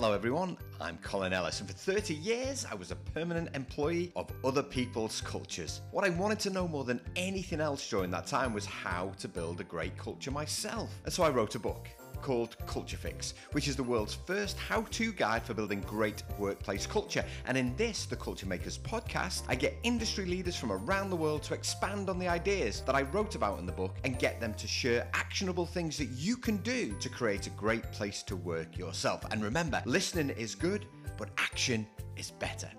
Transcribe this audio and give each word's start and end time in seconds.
Hello, 0.00 0.14
everyone. 0.14 0.56
I'm 0.80 0.96
Colin 1.02 1.34
Ellis, 1.34 1.60
and 1.60 1.68
for 1.68 1.76
30 1.76 2.14
years, 2.14 2.64
I 2.64 2.74
was 2.74 2.90
a 2.90 2.96
permanent 2.96 3.54
employee 3.54 4.12
of 4.16 4.32
other 4.42 4.62
people's 4.62 5.20
cultures. 5.20 5.82
What 5.90 6.06
I 6.06 6.08
wanted 6.08 6.38
to 6.40 6.48
know 6.48 6.66
more 6.66 6.84
than 6.84 7.02
anything 7.16 7.60
else 7.60 7.86
during 7.86 8.10
that 8.12 8.26
time 8.26 8.54
was 8.54 8.64
how 8.64 9.12
to 9.18 9.28
build 9.28 9.60
a 9.60 9.64
great 9.64 9.98
culture 9.98 10.30
myself. 10.30 10.88
And 11.04 11.12
so 11.12 11.22
I 11.22 11.28
wrote 11.28 11.54
a 11.54 11.58
book 11.58 11.86
called 12.22 12.56
Culture 12.66 12.96
Fix, 12.96 13.34
which 13.52 13.68
is 13.68 13.76
the 13.76 13.82
world's 13.82 14.14
first 14.14 14.58
how 14.58 14.82
to 14.82 15.12
guide 15.12 15.42
for 15.42 15.54
building 15.54 15.80
great 15.86 16.22
workplace 16.38 16.86
culture. 16.86 17.24
And 17.46 17.56
in 17.56 17.74
this, 17.76 18.06
the 18.06 18.16
Culture 18.16 18.46
Makers 18.46 18.78
podcast, 18.78 19.42
I 19.48 19.54
get 19.54 19.76
industry 19.82 20.26
leaders 20.26 20.56
from 20.56 20.72
around 20.72 21.10
the 21.10 21.16
world 21.16 21.42
to 21.44 21.54
expand 21.54 22.10
on 22.10 22.18
the 22.18 22.28
ideas 22.28 22.82
that 22.82 22.94
I 22.94 23.02
wrote 23.02 23.34
about 23.34 23.58
in 23.58 23.66
the 23.66 23.72
book 23.72 23.96
and 24.04 24.18
get 24.18 24.40
them 24.40 24.54
to 24.54 24.66
share 24.66 25.08
actionable 25.14 25.66
things 25.66 25.98
that 25.98 26.08
you 26.10 26.36
can 26.36 26.58
do 26.58 26.94
to 27.00 27.08
create 27.08 27.46
a 27.46 27.50
great 27.50 27.90
place 27.92 28.22
to 28.24 28.36
work 28.36 28.78
yourself. 28.78 29.24
And 29.30 29.42
remember, 29.42 29.82
listening 29.84 30.30
is 30.30 30.54
good, 30.54 30.86
but 31.16 31.30
action 31.38 31.86
is 32.16 32.30
better. 32.30 32.70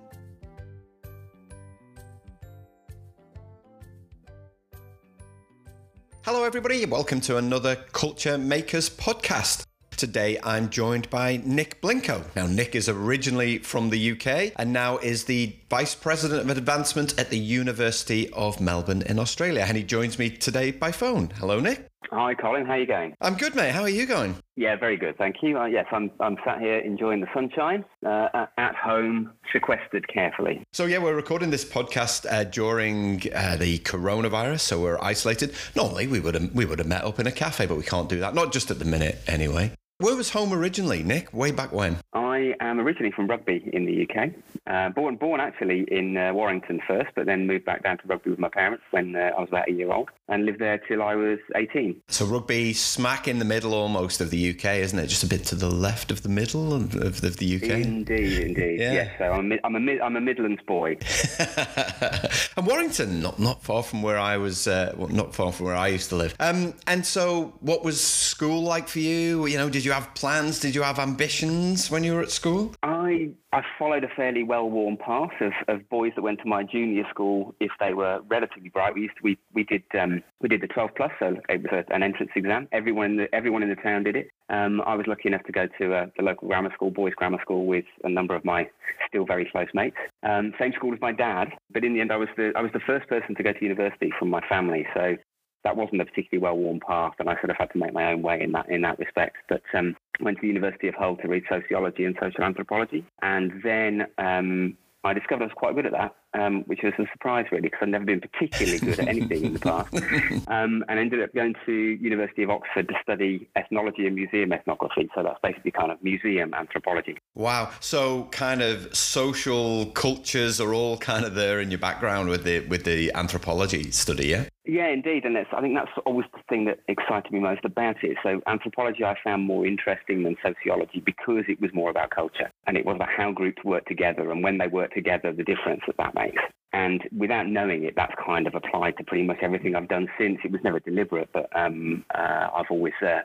Hello, 6.23 6.43
everybody. 6.43 6.85
Welcome 6.85 7.20
to 7.21 7.38
another 7.38 7.75
Culture 7.93 8.38
Makers 8.38 8.91
podcast. 8.91 9.66
Today 9.98 10.38
I'm 10.44 10.70
joined 10.70 11.09
by 11.09 11.41
Nick 11.44 11.81
Blinco. 11.81 12.23
Now, 12.35 12.45
Nick 12.45 12.75
is 12.75 12.88
originally 12.88 13.57
from 13.57 13.89
the 13.89 14.11
UK 14.11 14.53
and 14.55 14.71
now 14.71 14.99
is 14.99 15.23
the 15.23 15.55
Vice 15.71 15.95
President 15.95 16.41
of 16.41 16.57
Advancement 16.57 17.17
at 17.17 17.30
the 17.30 17.38
University 17.38 18.30
of 18.31 18.59
Melbourne 18.59 19.03
in 19.03 19.17
Australia. 19.17 19.63
And 19.66 19.77
he 19.77 19.84
joins 19.84 20.20
me 20.20 20.30
today 20.30 20.71
by 20.71 20.91
phone. 20.91 21.30
Hello, 21.38 21.61
Nick. 21.61 21.88
Hi, 22.11 22.34
Colin. 22.34 22.66
How 22.66 22.73
are 22.73 22.80
you 22.80 22.85
going? 22.85 23.16
I'm 23.21 23.35
good, 23.35 23.55
mate. 23.55 23.71
How 23.71 23.84
are 23.84 23.89
you 23.89 24.05
going? 24.05 24.35
Yeah, 24.57 24.75
very 24.75 24.97
good. 24.97 25.17
Thank 25.17 25.38
you. 25.41 25.57
Uh, 25.57 25.67
yes, 25.67 25.85
I'm, 25.94 26.11
I'm 26.20 26.35
sat 26.44 26.59
here 26.59 26.80
enjoying 26.80 27.21
the 27.21 27.27
sunshine 27.34 27.86
uh, 28.05 28.47
at 28.58 28.75
home, 28.75 29.31
sequestered 29.53 30.09
carefully. 30.09 30.61
So, 30.73 30.88
yeah, 30.88 30.97
we're 30.97 31.16
recording 31.16 31.52
this 31.52 31.63
podcast 31.63 32.30
uh, 32.30 32.44
during 32.44 33.22
uh, 33.33 33.56
the 33.56 33.80
coronavirus, 33.80 34.59
so 34.59 34.81
we're 34.81 35.00
isolated. 35.02 35.56
Normally, 35.73 36.06
we 36.06 36.19
would 36.19 36.33
have 36.33 36.53
we 36.53 36.66
would 36.66 36.80
have 36.80 36.88
met 36.89 37.06
up 37.06 37.17
in 37.17 37.28
a 37.28 37.31
cafe, 37.31 37.66
but 37.66 37.78
we 37.78 37.83
can't 37.83 38.09
do 38.09 38.19
that. 38.19 38.35
Not 38.35 38.52
just 38.52 38.72
at 38.72 38.80
the 38.80 38.83
minute, 38.83 39.19
anyway. 39.25 39.72
Where 40.02 40.16
was 40.16 40.31
home 40.31 40.52
originally, 40.52 41.03
Nick? 41.03 41.31
Way 41.31 41.52
back 41.52 41.71
when? 41.71 41.97
I 42.13 42.55
am 42.59 42.80
originally 42.80 43.11
from 43.11 43.27
Rugby 43.27 43.69
in 43.71 43.85
the 43.85 44.09
UK. 44.09 44.31
Uh, 44.66 44.89
born, 44.89 45.16
born 45.16 45.39
actually 45.39 45.85
in 45.91 46.17
uh, 46.17 46.33
Warrington 46.33 46.81
first, 46.88 47.11
but 47.13 47.27
then 47.27 47.45
moved 47.45 47.66
back 47.66 47.83
down 47.83 47.99
to 47.99 48.07
Rugby 48.07 48.31
with 48.31 48.39
my 48.39 48.49
parents 48.49 48.83
when 48.89 49.16
uh, 49.16 49.29
I 49.38 49.39
was 49.39 49.49
about 49.49 49.69
a 49.69 49.72
year 49.72 49.91
old, 49.91 50.09
and 50.27 50.47
lived 50.47 50.57
there 50.57 50.79
till 50.88 51.03
I 51.03 51.13
was 51.13 51.38
18. 51.55 52.02
So 52.07 52.25
Rugby, 52.25 52.73
smack 52.73 53.27
in 53.27 53.38
the 53.38 53.45
middle 53.45 53.75
almost 53.75 54.22
of 54.22 54.31
the 54.31 54.49
UK, 54.49 54.77
isn't 54.77 54.97
it? 54.97 55.05
Just 55.05 55.23
a 55.23 55.27
bit 55.27 55.45
to 55.45 55.55
the 55.55 55.69
left 55.69 56.09
of 56.09 56.23
the 56.23 56.29
middle 56.29 56.73
of, 56.73 56.95
of, 56.95 57.23
of 57.23 57.38
the 57.38 57.55
UK. 57.57 57.69
Indeed, 57.69 58.39
indeed. 58.39 58.79
Yeah. 58.79 58.94
Yes. 58.94 59.16
So 59.19 59.25
I'm, 59.31 59.53
I'm 59.63 59.75
a 59.75 59.99
I'm 60.02 60.16
a 60.16 60.22
Midlands 60.22 60.63
boy. 60.63 60.97
and 62.57 62.66
Warrington, 62.66 63.22
not 63.22 63.38
not 63.38 63.61
far 63.61 63.83
from 63.83 64.02
where 64.02 64.17
I 64.17 64.38
was, 64.38 64.67
uh, 64.67 64.94
well, 64.97 65.09
not 65.09 65.35
far 65.35 65.52
from 65.52 65.67
where 65.67 65.75
I 65.75 65.89
used 65.89 66.09
to 66.09 66.16
live. 66.16 66.35
Um, 66.39 66.73
and 66.88 67.05
so, 67.05 67.53
what 67.59 67.83
was 67.83 68.02
school 68.02 68.63
like 68.63 68.88
for 68.88 68.99
you? 68.99 69.45
You 69.45 69.59
know, 69.59 69.69
did 69.69 69.85
you 69.85 69.91
you 69.92 69.95
have 69.95 70.14
plans? 70.16 70.59
Did 70.59 70.73
you 70.73 70.84
have 70.84 71.00
ambitions 71.00 71.92
when 71.92 72.03
you 72.03 72.14
were 72.16 72.22
at 72.22 72.31
school? 72.31 72.73
I 72.81 73.31
I 73.52 73.61
followed 73.78 74.06
a 74.06 74.08
fairly 74.16 74.44
well-worn 74.44 74.95
path 74.95 75.31
of, 75.42 75.52
of 75.67 75.89
boys 75.89 76.14
that 76.16 76.22
went 76.22 76.39
to 76.39 76.47
my 76.47 76.64
junior 76.64 77.03
school. 77.09 77.53
If 77.59 77.72
they 77.81 77.94
were 77.94 78.22
relatively 78.30 78.69
bright, 78.69 78.95
we 78.95 79.02
used 79.02 79.17
to, 79.17 79.23
we 79.23 79.38
we 79.53 79.66
did 79.66 79.84
um, 80.00 80.23
we 80.39 80.47
did 80.47 80.62
the 80.62 80.67
12 80.67 80.92
plus, 80.95 81.12
so 81.19 81.36
it 81.50 81.62
was 81.62 81.72
a, 81.73 81.94
an 81.94 82.03
entrance 82.03 82.31
exam. 82.38 82.69
Everyone 82.72 83.06
in 83.12 83.17
the 83.17 83.36
everyone 83.36 83.64
in 83.64 83.69
the 83.69 83.75
town 83.75 84.03
did 84.03 84.16
it. 84.16 84.30
Um, 84.50 84.81
I 84.86 84.95
was 84.95 85.08
lucky 85.08 85.28
enough 85.28 85.44
to 85.44 85.52
go 85.52 85.67
to 85.80 85.94
uh, 85.94 86.06
the 86.16 86.23
local 86.23 86.47
grammar 86.47 86.72
school, 86.73 86.92
boys' 86.92 87.14
grammar 87.16 87.39
school, 87.42 87.66
with 87.66 87.86
a 88.06 88.09
number 88.09 88.34
of 88.34 88.45
my 88.45 88.69
still 89.09 89.25
very 89.25 89.50
close 89.52 89.67
mates. 89.73 89.97
Um, 90.23 90.53
same 90.58 90.72
school 90.73 90.94
as 90.94 91.02
my 91.02 91.12
dad, 91.12 91.50
but 91.73 91.84
in 91.84 91.94
the 91.94 92.00
end, 92.00 92.13
I 92.13 92.18
was 92.18 92.29
the 92.38 92.53
I 92.56 92.62
was 92.62 92.72
the 92.72 92.85
first 92.88 93.09
person 93.09 93.35
to 93.35 93.44
go 93.44 93.52
to 93.52 93.62
university 93.62 94.13
from 94.18 94.29
my 94.29 94.41
family. 94.47 94.88
So 94.94 95.18
that 95.63 95.75
wasn't 95.75 96.01
a 96.01 96.05
particularly 96.05 96.41
well-worn 96.41 96.79
path, 96.79 97.13
and 97.19 97.29
I 97.29 97.33
sort 97.35 97.49
of 97.51 97.57
had 97.57 97.72
to 97.72 97.77
make 97.77 97.94
my 97.94 98.11
own 98.11 98.22
way 98.22 98.41
in 98.41 98.51
that 98.53 98.69
in 98.69 98.81
that 98.81 98.99
respect. 98.99 99.38
But 99.49 99.63
um, 99.73 99.95
went 100.19 100.38
to 100.38 100.41
the 100.41 100.47
University 100.47 100.88
of 100.88 100.95
Hull 100.95 101.17
to 101.17 101.27
read 101.27 101.44
sociology 101.49 102.05
and 102.05 102.16
social 102.19 102.44
anthropology, 102.44 103.05
and 103.22 103.61
then 103.63 104.07
um, 104.17 104.77
I 105.03 105.13
discovered 105.13 105.44
I 105.44 105.45
was 105.47 105.53
quite 105.55 105.73
good 105.73 105.88
at 105.88 105.94
that, 105.94 106.16
um, 106.39 106.61
which 106.67 106.81
was 106.83 106.94
a 106.99 107.05
surprise 107.11 107.45
really 107.51 107.63
because 107.63 107.79
I'd 107.81 107.89
never 107.89 108.05
been 108.05 108.22
particularly 108.22 108.77
good 108.77 108.99
at 108.99 109.07
anything 109.07 109.45
in 109.45 109.53
the 109.53 109.59
past, 109.59 109.94
um, 110.47 110.85
and 110.88 110.99
ended 110.99 111.23
up 111.23 111.33
going 111.33 111.55
to 111.66 111.72
University 111.72 112.43
of 112.43 112.51
Oxford 112.51 112.88
to 112.88 112.93
study 113.01 113.49
ethnology 113.55 114.05
and 114.05 114.16
museum 114.16 114.53
ethnography. 114.53 115.09
So 115.16 115.23
that's 115.23 115.39
basically 115.41 115.72
kind 115.72 115.91
of 115.91 116.03
museum 116.03 116.53
anthropology. 116.53 117.17
Wow! 117.33 117.72
So 117.79 118.25
kind 118.25 118.61
of 118.61 118.95
social 118.95 119.88
cultures 119.88 120.61
are 120.61 120.73
all 120.73 120.97
kind 120.97 121.25
of 121.25 121.33
there 121.33 121.59
in 121.59 121.72
your 121.72 121.79
background 121.79 122.29
with 122.29 122.43
the 122.43 122.59
with 122.67 122.83
the 122.83 123.11
anthropology 123.13 123.89
study, 123.89 124.28
yeah. 124.28 124.45
Yeah, 124.63 124.89
indeed, 124.89 125.25
and 125.25 125.35
I 125.35 125.61
think 125.61 125.73
that's 125.73 125.89
always 126.05 126.27
the 126.33 126.41
thing 126.47 126.66
that 126.66 126.79
excited 126.88 127.31
me 127.31 127.39
most 127.39 127.66
about 127.66 128.03
it. 128.03 128.17
So 128.22 128.41
anthropology 128.45 129.03
I 129.03 129.16
found 129.23 129.44
more 129.44 129.66
interesting 129.66 130.22
than 130.22 130.35
sociology 130.44 131.01
because 131.03 131.45
it 131.47 131.59
was 131.59 131.73
more 131.73 131.89
about 131.89 132.11
culture 132.11 132.51
and 132.67 132.77
it 132.77 132.85
was 132.85 132.95
about 132.95 133.09
how 133.09 133.31
groups 133.31 133.63
work 133.63 133.85
together 133.88 134.31
and 134.31 134.44
when 134.44 134.59
they 134.59 134.67
work 134.67 134.94
together, 134.94 135.33
the 135.33 135.44
difference 135.44 135.81
that 135.88 135.97
that 135.97 136.13
makes. 136.13 136.44
And 136.73 137.01
without 137.17 137.47
knowing 137.47 137.83
it, 137.83 137.95
that's 137.95 138.13
kind 138.23 138.45
of 138.45 138.53
applied 138.53 138.97
to 138.97 139.03
pretty 139.03 139.23
much 139.23 139.39
everything 139.41 139.75
I've 139.75 139.89
done 139.89 140.07
since. 140.17 140.38
It 140.45 140.51
was 140.51 140.61
never 140.63 140.79
deliberate, 140.79 141.29
but 141.33 141.49
um, 141.55 142.05
uh, 142.13 142.47
I've 142.55 142.69
always 142.69 142.93
uh, 143.01 143.22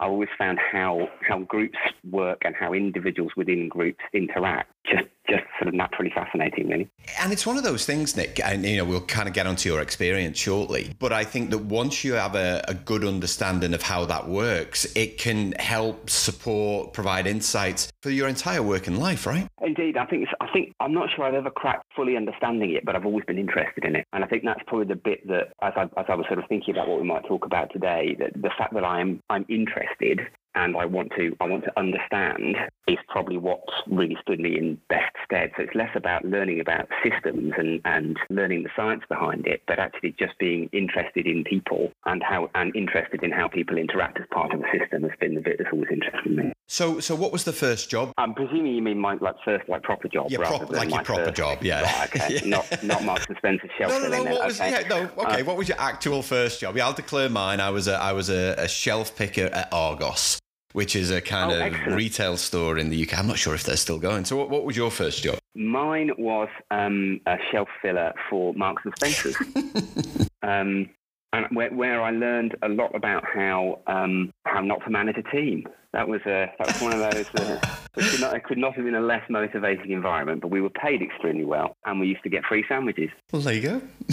I've 0.00 0.10
always 0.10 0.28
found 0.36 0.58
how 0.58 1.08
how 1.26 1.38
groups 1.38 1.78
work 2.10 2.42
and 2.44 2.54
how 2.54 2.74
individuals 2.74 3.32
within 3.36 3.68
groups 3.68 4.00
interact 4.12 4.70
just 4.84 5.06
just 5.30 5.44
sort 5.58 5.68
of 5.68 5.74
naturally 5.74 6.10
fascinating, 6.14 6.68
really. 6.68 6.88
And 7.20 7.32
it's 7.32 7.46
one 7.46 7.56
of 7.56 7.64
those 7.64 7.86
things, 7.86 8.16
Nick, 8.16 8.40
and 8.44 8.64
you 8.64 8.76
know, 8.76 8.84
we'll 8.84 9.00
kind 9.02 9.28
of 9.28 9.34
get 9.34 9.46
onto 9.46 9.68
your 9.68 9.80
experience 9.80 10.38
shortly. 10.38 10.94
But 10.98 11.12
I 11.12 11.24
think 11.24 11.50
that 11.50 11.58
once 11.58 12.04
you 12.04 12.14
have 12.14 12.34
a, 12.34 12.62
a 12.68 12.74
good 12.74 13.04
understanding 13.04 13.74
of 13.74 13.82
how 13.82 14.04
that 14.06 14.28
works, 14.28 14.86
it 14.96 15.18
can 15.18 15.52
help 15.52 16.10
support, 16.10 16.92
provide 16.92 17.26
insights 17.26 17.90
for 18.02 18.10
your 18.10 18.28
entire 18.28 18.62
working 18.62 18.96
life, 18.96 19.26
right? 19.26 19.48
Indeed, 19.62 19.96
I 19.96 20.06
think 20.06 20.28
I 20.40 20.48
think 20.52 20.74
I'm 20.80 20.92
not 20.92 21.08
sure 21.14 21.24
I've 21.24 21.34
ever 21.34 21.50
cracked 21.50 21.84
fully 21.94 22.16
understanding 22.16 22.70
it, 22.74 22.84
but 22.84 22.96
I've 22.96 23.06
always 23.06 23.24
been 23.24 23.38
interested 23.38 23.84
in 23.84 23.96
it, 23.96 24.06
and 24.12 24.24
I 24.24 24.26
think 24.26 24.44
that's 24.44 24.60
probably 24.66 24.86
the 24.86 24.96
bit 24.96 25.26
that, 25.28 25.52
as 25.62 25.72
I, 25.76 25.84
as 25.98 26.06
I 26.08 26.14
was 26.14 26.26
sort 26.26 26.38
of 26.38 26.46
thinking 26.48 26.74
about 26.74 26.88
what 26.88 27.00
we 27.00 27.06
might 27.06 27.24
talk 27.26 27.44
about 27.44 27.72
today, 27.72 28.16
that 28.18 28.32
the 28.34 28.50
fact 28.58 28.74
that 28.74 28.84
I'm 28.84 29.20
I'm 29.30 29.46
interested 29.48 30.20
and 30.54 30.76
I 30.76 30.84
want 30.84 31.12
to 31.16 31.36
I 31.40 31.46
want 31.46 31.64
to 31.64 31.78
understand 31.78 32.56
is 32.88 32.98
probably 33.08 33.36
what's 33.36 33.72
really 33.86 34.16
stood 34.22 34.40
me 34.40 34.58
in 34.58 34.78
best 34.88 35.14
stead. 35.24 35.52
So 35.56 35.62
it's 35.62 35.74
less 35.74 35.90
about 35.94 36.24
learning 36.24 36.60
about 36.60 36.88
systems 37.02 37.52
and, 37.56 37.80
and 37.84 38.16
learning 38.30 38.64
the 38.64 38.70
science 38.74 39.02
behind 39.08 39.46
it, 39.46 39.62
but 39.66 39.78
actually 39.78 40.14
just 40.18 40.38
being 40.38 40.68
interested 40.72 41.26
in 41.26 41.44
people 41.44 41.92
and 42.06 42.22
how 42.22 42.50
and 42.54 42.74
interested 42.74 43.22
in 43.22 43.30
how 43.30 43.48
people 43.48 43.78
interact 43.78 44.18
as 44.18 44.26
part 44.32 44.52
of 44.52 44.60
a 44.60 44.78
system 44.78 45.02
has 45.02 45.12
been 45.20 45.34
the 45.34 45.40
bit 45.40 45.56
that's 45.58 45.70
always 45.72 45.88
interested 45.90 46.36
me. 46.36 46.52
So 46.66 47.00
so 47.00 47.14
what 47.14 47.32
was 47.32 47.44
the 47.44 47.52
first 47.52 47.90
job? 47.90 48.12
I'm 48.18 48.34
presuming 48.34 48.74
you 48.74 48.82
mean 48.82 48.98
my 48.98 49.14
like 49.20 49.36
first 49.44 49.68
like 49.68 49.82
proper 49.82 50.08
job, 50.08 50.30
yeah, 50.30 50.38
prop, 50.38 50.70
like 50.70 50.90
your 50.90 51.02
proper 51.02 51.30
job, 51.30 51.62
yeah. 51.62 51.82
Right, 51.82 52.16
okay. 52.16 52.34
yeah. 52.42 52.48
Not 52.48 52.82
not 52.82 53.04
Marks 53.04 53.26
and 53.28 53.36
Spencer 53.38 53.68
shelf 53.78 53.92
no, 53.92 53.98
no, 54.00 54.08
no, 54.08 54.24
no, 54.24 54.30
what 54.32 54.46
was, 54.46 54.60
okay. 54.60 54.82
yeah, 54.82 54.88
no, 54.88 55.10
okay. 55.18 55.42
Uh, 55.42 55.44
what 55.44 55.56
was 55.56 55.68
your 55.68 55.80
actual 55.80 56.22
first 56.22 56.60
job? 56.60 56.76
Yeah, 56.76 56.86
I'll 56.86 56.92
declare 56.92 57.28
mine. 57.28 57.60
I 57.60 57.70
was 57.70 57.88
a 57.88 57.94
I 57.94 58.12
was 58.12 58.30
a, 58.30 58.54
a 58.58 58.68
shelf 58.68 59.16
picker 59.16 59.46
at 59.46 59.68
Argos 59.72 60.40
which 60.72 60.94
is 60.94 61.10
a 61.10 61.20
kind 61.20 61.50
oh, 61.50 61.54
of 61.54 61.60
excellent. 61.60 61.96
retail 61.96 62.36
store 62.36 62.78
in 62.78 62.90
the 62.90 63.02
UK. 63.02 63.18
I'm 63.18 63.26
not 63.26 63.38
sure 63.38 63.54
if 63.54 63.64
they're 63.64 63.76
still 63.76 63.98
going. 63.98 64.24
So, 64.24 64.36
what, 64.36 64.50
what 64.50 64.64
was 64.64 64.76
your 64.76 64.90
first 64.90 65.22
job? 65.22 65.38
Mine 65.54 66.10
was 66.18 66.48
um, 66.70 67.20
a 67.26 67.36
shelf 67.50 67.68
filler 67.82 68.12
for 68.28 68.54
Marks 68.54 68.82
and 68.84 68.94
Spencers. 68.96 69.36
um, 70.42 70.88
and 71.32 71.46
where, 71.52 71.70
where, 71.70 72.02
I 72.02 72.10
learned 72.10 72.56
a 72.62 72.68
lot 72.68 72.94
about 72.94 73.24
how 73.24 73.80
um, 73.86 74.32
how 74.46 74.60
not 74.60 74.82
to 74.84 74.90
manage 74.90 75.16
a 75.16 75.22
team. 75.30 75.66
That 75.92 76.08
was 76.08 76.20
a 76.26 76.52
that 76.58 76.66
was 76.66 76.80
one 76.80 76.92
of 76.92 76.98
those. 76.98 77.26
Uh, 77.34 77.60
it, 77.96 78.10
could 78.10 78.20
not, 78.20 78.36
it 78.36 78.44
could 78.44 78.58
not 78.58 78.74
have 78.74 78.84
been 78.84 78.94
a 78.94 79.00
less 79.00 79.22
motivating 79.28 79.92
environment, 79.92 80.40
but 80.40 80.50
we 80.50 80.60
were 80.60 80.70
paid 80.70 81.02
extremely 81.02 81.44
well, 81.44 81.76
and 81.84 82.00
we 82.00 82.08
used 82.08 82.22
to 82.24 82.28
get 82.28 82.44
free 82.44 82.64
sandwiches. 82.68 83.10
Well, 83.32 83.42
there 83.42 83.54
you 83.54 83.62
go. 83.62 83.82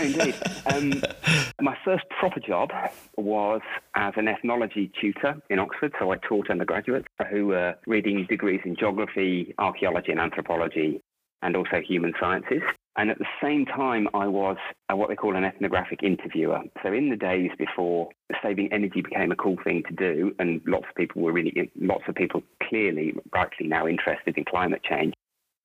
Indeed. 0.00 0.34
Um, 0.66 1.02
my 1.60 1.76
first 1.84 2.04
proper 2.18 2.40
job 2.40 2.70
was 3.16 3.60
as 3.94 4.14
an 4.16 4.28
ethnology 4.28 4.90
tutor 5.00 5.36
in 5.50 5.58
Oxford. 5.58 5.92
So 5.98 6.12
I 6.12 6.16
taught 6.16 6.50
undergraduates 6.50 7.06
who 7.30 7.46
were 7.46 7.74
reading 7.86 8.26
degrees 8.28 8.60
in 8.64 8.76
geography, 8.76 9.54
archaeology, 9.58 10.12
and 10.12 10.20
anthropology, 10.20 11.00
and 11.42 11.56
also 11.56 11.80
human 11.80 12.14
sciences. 12.18 12.62
And 12.96 13.10
at 13.10 13.18
the 13.18 13.26
same 13.42 13.66
time, 13.66 14.08
I 14.14 14.28
was 14.28 14.56
uh, 14.90 14.96
what 14.96 15.08
they 15.08 15.16
call 15.16 15.34
an 15.34 15.44
ethnographic 15.44 16.02
interviewer. 16.02 16.60
So 16.82 16.92
in 16.92 17.10
the 17.10 17.16
days 17.16 17.50
before 17.58 18.08
saving 18.42 18.72
energy 18.72 19.02
became 19.02 19.32
a 19.32 19.36
cool 19.36 19.56
thing 19.64 19.82
to 19.88 19.94
do, 19.94 20.34
and 20.38 20.60
lots 20.66 20.86
of 20.88 20.94
people 20.94 21.22
were 21.22 21.32
really, 21.32 21.70
lots 21.80 22.04
of 22.08 22.14
people 22.14 22.42
clearly, 22.62 23.14
rightly 23.32 23.66
now 23.66 23.88
interested 23.88 24.38
in 24.38 24.44
climate 24.44 24.82
change. 24.88 25.12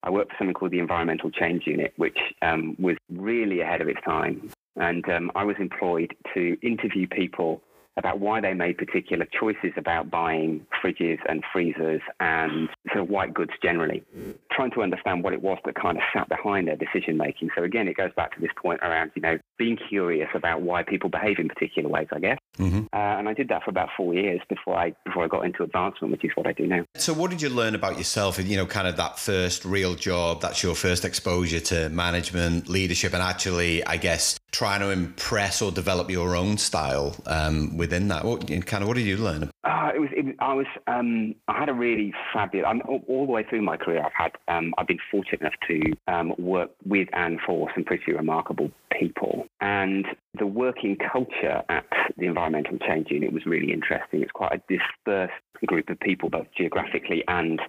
I 0.04 0.10
worked 0.10 0.32
for 0.32 0.38
something 0.40 0.54
called 0.54 0.72
the 0.72 0.80
Environmental 0.80 1.30
Change 1.30 1.68
Unit, 1.68 1.94
which 1.98 2.18
um, 2.42 2.76
was 2.80 2.96
really 3.12 3.62
ahead 3.62 3.82
of 3.82 3.90
its 3.90 4.02
time. 4.06 4.50
And 4.76 5.08
um, 5.10 5.32
I 5.36 5.44
was 5.44 5.58
employed 5.60 6.16
to 6.34 6.58
interview 6.62 7.08
people 7.08 7.62
about 8.00 8.20
why 8.20 8.42
they 8.42 8.54
made 8.54 8.78
particular 8.78 9.28
choices 9.38 9.72
about 9.78 10.10
buying 10.10 10.66
fridges 10.84 11.20
and 11.28 11.44
freezers 11.52 12.02
and 12.20 12.70
sort 12.88 13.04
of 13.04 13.10
white 13.10 13.34
goods 13.34 13.52
generally, 13.62 14.04
trying 14.52 14.72
to 14.72 14.82
understand 14.82 15.24
what 15.24 15.34
it 15.34 15.42
was 15.42 15.58
that 15.66 15.76
kind 15.76 15.98
of 15.98 16.04
sat 16.14 16.28
behind 16.30 16.68
their 16.68 16.76
decision 16.76 17.18
making. 17.18 17.50
So 17.56 17.64
again, 17.64 17.88
it 17.88 17.98
goes 17.98 18.12
back 18.16 18.34
to 18.36 18.42
this 18.42 18.52
point 18.62 18.80
around, 18.82 19.12
you 19.16 19.22
know, 19.22 19.38
being 19.58 19.78
curious 19.78 20.30
about 20.34 20.62
why 20.62 20.84
people 20.84 21.10
behave 21.10 21.38
in 21.40 21.48
particular 21.50 21.90
ways, 21.90 22.08
I 22.12 22.20
guess. 22.20 22.40
Mm-hmm. 22.58 22.86
Uh, 22.92 22.98
and 22.98 23.30
I 23.30 23.34
did 23.34 23.50
that 23.50 23.64
for 23.64 23.70
about 23.70 23.90
four 23.96 24.14
years 24.14 24.42
before 24.50 24.76
I 24.76 24.94
before 25.06 25.24
I 25.24 25.28
got 25.28 25.46
into 25.46 25.64
advancement, 25.64 26.12
which 26.12 26.26
is 26.26 26.32
what 26.36 26.48
I 26.48 26.54
do 26.54 26.68
now. 26.68 26.84
So, 26.96 27.14
what 27.14 27.32
did 27.32 27.42
you 27.42 27.50
learn 27.50 27.76
about 27.76 27.98
yourself? 27.98 28.40
You 28.44 28.58
know, 28.58 28.66
kind 28.66 28.88
of 28.88 28.98
that 28.98 29.20
first 29.20 29.66
real 29.66 29.96
job. 29.96 30.42
That's 30.42 30.64
your 30.64 30.76
first 30.76 31.06
exposure 31.06 31.60
to 31.60 31.90
management, 31.90 32.68
leadership, 32.68 33.14
and 33.14 33.22
actually, 33.22 33.86
I 33.86 33.98
guess, 33.98 34.40
trying 34.52 34.82
to 34.82 34.90
impress 34.90 35.62
or 35.62 35.72
develop 35.72 36.10
your 36.10 36.36
own 36.36 36.58
style 36.58 37.16
um, 37.26 37.78
within 37.90 38.08
that? 38.10 38.24
What 38.24 38.48
kind 38.66 38.84
of 38.84 38.88
what 38.88 38.98
did 38.98 39.06
you 39.06 39.18
learn? 39.18 39.50
Uh, 39.64 39.90
it 39.96 40.00
was, 40.00 40.10
it, 40.14 40.36
I 40.40 40.54
was 40.54 40.68
um, 40.88 41.34
I 41.48 41.60
had 41.60 41.70
a 41.70 41.74
really 41.74 42.14
fabulous. 42.34 42.68
I'm, 42.70 42.82
all, 42.88 43.02
all, 43.08 43.26
the 43.26 43.32
way 43.32 43.44
through 43.50 43.64
my 43.64 43.78
career, 43.78 44.04
I've 44.06 44.12
had 44.14 44.32
um, 44.48 44.74
I've 44.78 44.88
been 44.88 45.00
fortunate 45.12 45.42
enough 45.42 45.54
to 45.68 46.14
um, 46.14 46.34
work 46.38 46.72
with 46.86 47.08
and 47.14 47.40
for 47.46 47.70
some 47.74 47.84
pretty 47.84 48.14
remarkable 48.14 48.70
people, 48.98 49.48
and 49.60 50.06
the 50.38 50.46
working 50.46 50.98
culture 51.12 51.64
at 51.70 51.86
the 52.18 52.28
Environmental 52.28 52.78
Change 52.78 53.08
Unit 53.10 53.34
was 53.34 53.46
really 53.46 53.74
interesting. 53.74 54.22
It's 54.22 54.32
quite 54.32 54.54
a 54.54 54.62
dispersed 54.70 55.34
group 55.66 55.90
of 55.90 56.00
people, 56.00 56.30
both 56.30 56.48
geographically 56.56 57.24
and 57.28 57.60